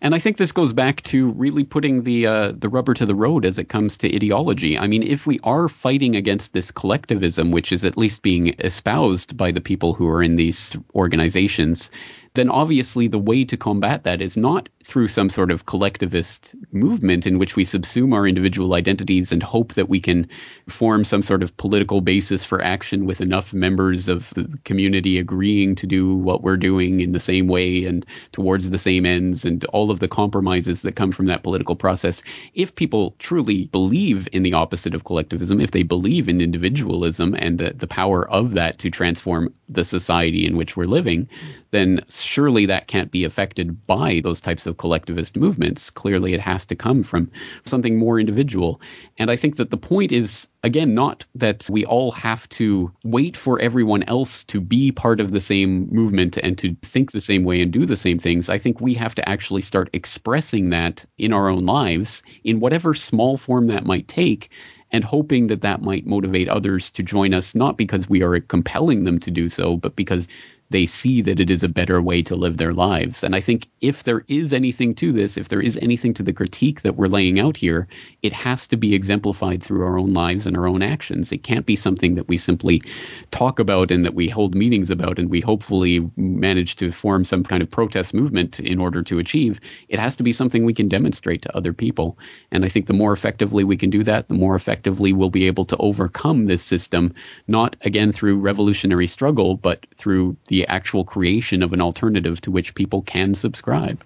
[0.00, 3.14] And I think this goes back to really putting the uh, the rubber to the
[3.14, 4.78] road as it comes to ideology.
[4.78, 9.36] I mean, if we are fighting against this collectivism, which is at least being espoused
[9.36, 11.90] by the people who are in these organizations,
[12.36, 17.26] then obviously the way to combat that is not through some sort of collectivist movement
[17.26, 20.28] in which we subsume our individual identities and hope that we can
[20.68, 25.74] form some sort of political basis for action with enough members of the community agreeing
[25.74, 29.64] to do what we're doing in the same way and towards the same ends and
[29.66, 32.22] all of the compromises that come from that political process.
[32.54, 37.58] If people truly believe in the opposite of collectivism, if they believe in individualism and
[37.58, 41.28] the, the power of that to transform the society in which we're living,
[41.70, 45.90] then surely that can't be affected by those types of collectivist movements.
[45.90, 47.30] Clearly, it has to come from
[47.64, 48.80] something more individual.
[49.18, 53.36] And I think that the point is, again, not that we all have to wait
[53.36, 57.44] for everyone else to be part of the same movement and to think the same
[57.44, 58.48] way and do the same things.
[58.48, 62.94] I think we have to actually start expressing that in our own lives in whatever
[62.94, 64.50] small form that might take
[64.92, 69.04] and hoping that that might motivate others to join us, not because we are compelling
[69.04, 70.28] them to do so, but because
[70.70, 73.22] they see that it is a better way to live their lives.
[73.22, 76.32] And I think if there is anything to this, if there is anything to the
[76.32, 77.86] critique that we're laying out here,
[78.22, 81.30] it has to be exemplified through our own lives and our own actions.
[81.30, 82.82] It can't be something that we simply
[83.30, 87.44] talk about and that we hold meetings about and we hopefully manage to form some
[87.44, 89.60] kind of protest movement in order to achieve.
[89.88, 92.18] It has to be something we can demonstrate to other people.
[92.50, 95.46] And I think the more effectively we can do that, the more effectively we'll be
[95.46, 97.14] able to overcome this system,
[97.46, 102.50] not again through revolutionary struggle, but through the the actual creation of an alternative to
[102.50, 104.02] which people can subscribe.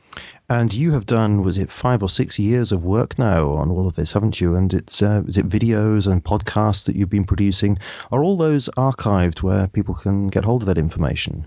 [0.49, 3.87] And you have done, was it five or six years of work now on all
[3.87, 4.57] of this, haven't you?
[4.57, 7.79] And it's uh, is it videos and podcasts that you've been producing?
[8.11, 11.47] Are all those archived where people can get hold of that information?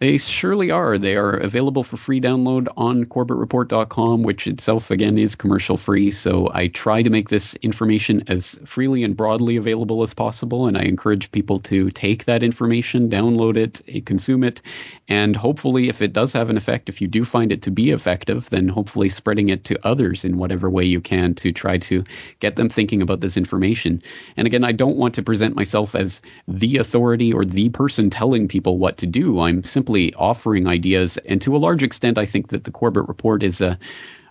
[0.00, 0.96] They surely are.
[0.96, 6.12] They are available for free download on corbettreport.com, which itself, again, is commercial free.
[6.12, 10.68] So I try to make this information as freely and broadly available as possible.
[10.68, 14.62] And I encourage people to take that information, download it, eh, consume it.
[15.08, 17.90] And hopefully, if it does have an effect, if you do find it to be
[17.90, 22.04] effective, then hopefully spreading it to others in whatever way you can to try to
[22.38, 24.00] get them thinking about this information.
[24.36, 28.46] And again, I don't want to present myself as the authority or the person telling
[28.46, 29.40] people what to do.
[29.40, 31.16] I'm simply simply offering ideas.
[31.16, 33.78] And to a large extent, I think that the Corbett Report is a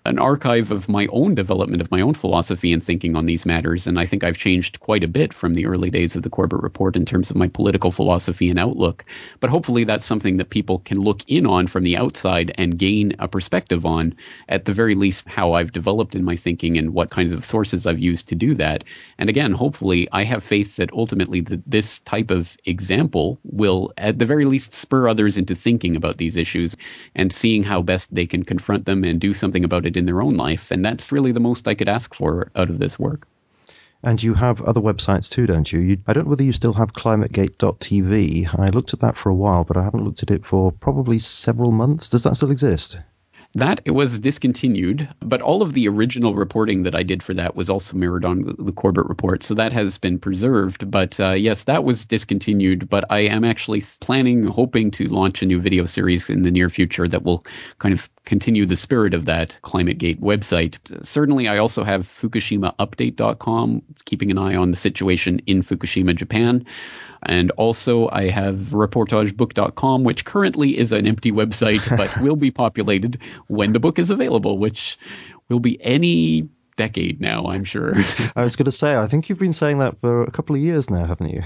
[0.07, 3.87] an archive of my own development of my own philosophy and thinking on these matters.
[3.87, 6.61] And I think I've changed quite a bit from the early days of the Corbett
[6.61, 9.03] Report in terms of my political philosophy and outlook.
[9.41, 13.15] But hopefully, that's something that people can look in on from the outside and gain
[13.19, 14.15] a perspective on,
[14.47, 17.85] at the very least, how I've developed in my thinking and what kinds of sources
[17.85, 18.85] I've used to do that.
[19.17, 24.17] And again, hopefully, I have faith that ultimately the, this type of example will, at
[24.17, 26.77] the very least, spur others into thinking about these issues
[27.13, 30.21] and seeing how best they can confront them and do something about it in their
[30.21, 30.71] own life.
[30.71, 33.27] And that's really the most I could ask for out of this work.
[34.03, 35.79] And you have other websites too, don't you?
[35.79, 35.97] you?
[36.07, 38.59] I don't know whether you still have climategate.tv.
[38.59, 41.19] I looked at that for a while, but I haven't looked at it for probably
[41.19, 42.09] several months.
[42.09, 42.97] Does that still exist?
[43.55, 47.55] That it was discontinued, but all of the original reporting that I did for that
[47.55, 50.89] was also mirrored on the Corbett report, so that has been preserved.
[50.91, 52.89] But uh, yes, that was discontinued.
[52.89, 56.69] But I am actually planning, hoping to launch a new video series in the near
[56.69, 57.45] future that will
[57.79, 61.05] kind of continue the spirit of that ClimateGate website.
[61.05, 66.65] Certainly, I also have FukushimaUpdate.com, keeping an eye on the situation in Fukushima, Japan.
[67.27, 73.19] And also, I have reportagebook.com, which currently is an empty website, but will be populated
[73.47, 74.97] when the book is available, which
[75.49, 77.93] will be any decade now, I'm sure.
[78.35, 80.61] I was going to say, I think you've been saying that for a couple of
[80.61, 81.43] years now, haven't you?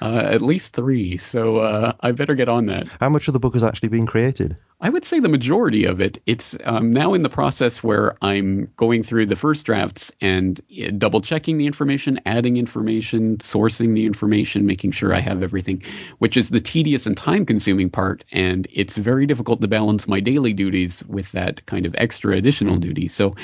[0.00, 1.16] Uh, at least three.
[1.18, 2.88] So uh, I better get on that.
[3.00, 4.56] How much of the book has actually been created?
[4.82, 6.22] I would say the majority of it.
[6.24, 10.90] It's um, now in the process where I'm going through the first drafts and uh,
[10.96, 15.82] double checking the information, adding information, sourcing the information, making sure I have everything,
[16.16, 18.24] which is the tedious and time consuming part.
[18.32, 22.76] And it's very difficult to balance my daily duties with that kind of extra additional
[22.76, 22.80] mm.
[22.80, 23.08] duty.
[23.08, 23.36] So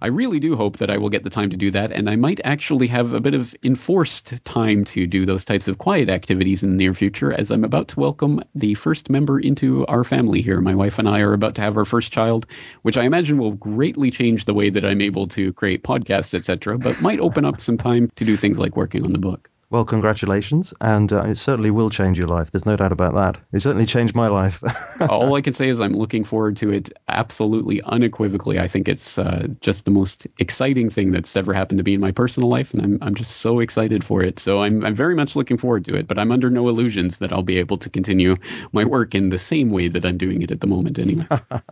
[0.00, 1.92] I really do hope that I will get the time to do that.
[1.92, 5.76] And I might actually have a bit of enforced time to do those types of
[5.76, 9.84] quiet activities in the near future as I'm about to welcome the first member into
[9.86, 12.46] our family here, my wife and I are about to have our first child,
[12.82, 16.78] which I imagine will greatly change the way that I'm able to create podcasts, etc.,
[16.78, 19.50] but might open up some time to do things like working on the book.
[19.70, 22.50] Well, congratulations, and uh, it certainly will change your life.
[22.50, 23.36] There's no doubt about that.
[23.52, 24.62] It certainly changed my life.
[25.10, 28.58] All I can say is I'm looking forward to it absolutely unequivocally.
[28.58, 32.00] I think it's uh, just the most exciting thing that's ever happened to me in
[32.00, 34.38] my personal life, and I'm I'm just so excited for it.
[34.38, 36.08] So I'm I'm very much looking forward to it.
[36.08, 38.36] But I'm under no illusions that I'll be able to continue
[38.72, 40.98] my work in the same way that I'm doing it at the moment.
[40.98, 41.26] Anyway,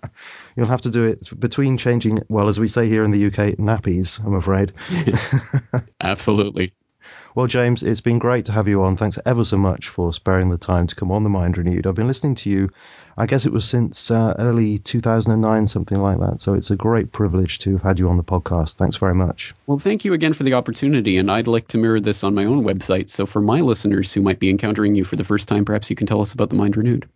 [0.57, 2.21] you'll have to do it between changing.
[2.29, 4.23] Well, as we say here in the UK, nappies.
[4.23, 4.75] I'm afraid.
[6.03, 6.75] Absolutely.
[7.37, 8.97] Well, James, it's been great to have you on.
[8.97, 11.87] Thanks ever so much for sparing the time to come on the Mind Renewed.
[11.87, 12.71] I've been listening to you,
[13.15, 16.41] I guess it was since uh, early 2009, something like that.
[16.41, 18.77] So it's a great privilege to have had you on the podcast.
[18.77, 19.53] Thanks very much.
[19.67, 21.19] Well, thank you again for the opportunity.
[21.19, 23.11] And I'd like to mirror this on my own website.
[23.11, 25.97] So for my listeners who might be encountering you for the first time, perhaps you
[25.97, 27.07] can tell us about the Mind Renewed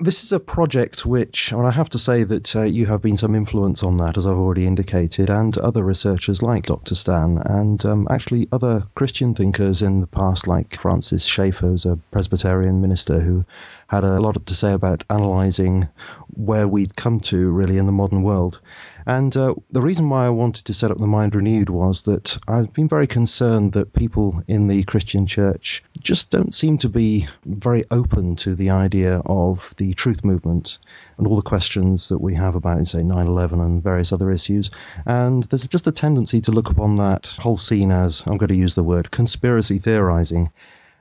[0.00, 3.16] this is a project which, and I have to say that uh, you have been
[3.16, 6.94] some influence on that, as I've already indicated, and other researchers like Dr.
[6.94, 11.98] Stan, and um, actually other Christian thinkers in the past, like Francis Schaeffer, who's a
[12.12, 13.44] Presbyterian minister who
[13.88, 15.88] had a lot to say about analysing
[16.28, 18.60] where we'd come to really in the modern world.
[19.08, 22.36] And uh, the reason why I wanted to set up the Mind Renewed was that
[22.46, 27.26] I've been very concerned that people in the Christian church just don't seem to be
[27.42, 30.76] very open to the idea of the truth movement
[31.16, 34.70] and all the questions that we have about, say, 9 11 and various other issues.
[35.06, 38.54] And there's just a tendency to look upon that whole scene as, I'm going to
[38.56, 40.52] use the word, conspiracy theorizing.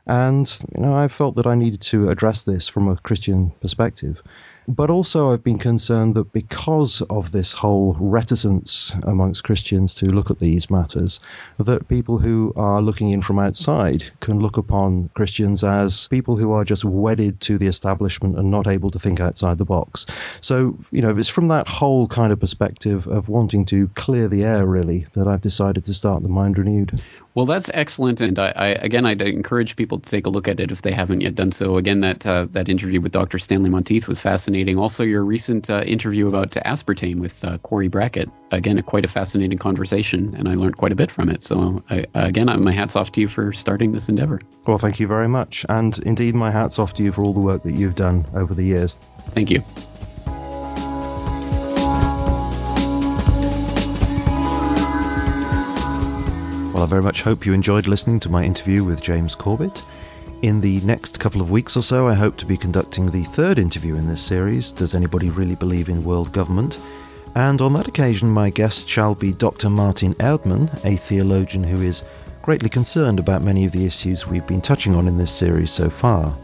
[0.06, 4.24] And, you know, I felt that I needed to address this from a Christian perspective.
[4.70, 10.30] But also, I've been concerned that because of this whole reticence amongst Christians to look
[10.30, 11.22] at these matters,
[11.58, 16.52] that people who are looking in from outside can look upon Christians as people who
[16.52, 20.06] are just wedded to the establishment and not able to think outside the box.
[20.42, 24.44] So, you know, it's from that whole kind of perspective of wanting to clear the
[24.44, 27.02] air, really, that I've decided to start the Mind Renewed.
[27.34, 30.60] Well, that's excellent, and I, I, again, I'd encourage people to take a look at
[30.60, 31.78] it if they haven't yet done so.
[31.78, 33.38] Again, that uh, that interview with Dr.
[33.38, 34.57] Stanley Monteith was fascinating.
[34.78, 38.30] Also, your recent uh, interview about aspartame with uh, Cori Brackett.
[38.52, 41.44] Again, a, quite a fascinating conversation, and I learned quite a bit from it.
[41.44, 44.42] So, I, again, my hats off to you for starting this endeavor.
[44.66, 47.40] Well, thank you very much, and indeed, my hats off to you for all the
[47.40, 48.98] work that you've done over the years.
[49.30, 49.64] Thank you.
[56.74, 59.84] Well, I very much hope you enjoyed listening to my interview with James Corbett.
[60.44, 63.58] In the next couple of weeks or so, I hope to be conducting the third
[63.58, 66.78] interview in this series Does Anybody Really Believe in World Government?
[67.34, 69.68] And on that occasion, my guest shall be Dr.
[69.68, 72.04] Martin Erdmann, a theologian who is
[72.44, 75.90] greatly concerned about many of the issues we've been touching on in this series so
[75.90, 76.38] far.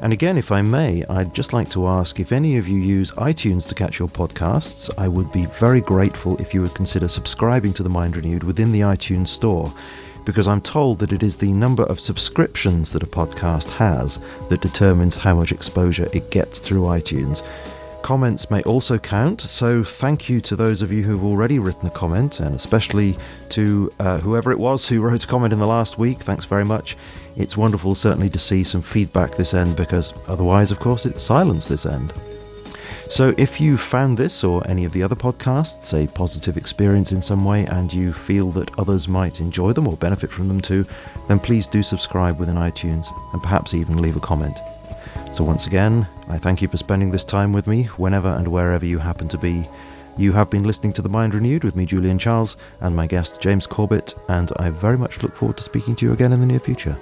[0.00, 3.10] And again, if I may, I'd just like to ask if any of you use
[3.12, 7.72] iTunes to catch your podcasts, I would be very grateful if you would consider subscribing
[7.72, 9.74] to The Mind Renewed within the iTunes store,
[10.26, 14.18] because I'm told that it is the number of subscriptions that a podcast has
[14.50, 17.42] that determines how much exposure it gets through iTunes.
[18.02, 21.90] Comments may also count, so thank you to those of you who've already written a
[21.90, 23.16] comment, and especially
[23.48, 26.18] to uh, whoever it was who wrote a comment in the last week.
[26.18, 26.96] Thanks very much.
[27.36, 31.66] It's wonderful, certainly, to see some feedback this end because otherwise, of course, it's silence
[31.66, 32.12] this end.
[33.08, 37.22] So, if you found this or any of the other podcasts a positive experience in
[37.22, 40.84] some way and you feel that others might enjoy them or benefit from them too,
[41.28, 44.58] then please do subscribe within iTunes and perhaps even leave a comment.
[45.32, 48.84] So, once again, I thank you for spending this time with me whenever and wherever
[48.84, 49.68] you happen to be.
[50.18, 53.40] You have been listening to The Mind Renewed with me, Julian Charles, and my guest,
[53.40, 56.46] James Corbett, and I very much look forward to speaking to you again in the
[56.46, 56.98] near future.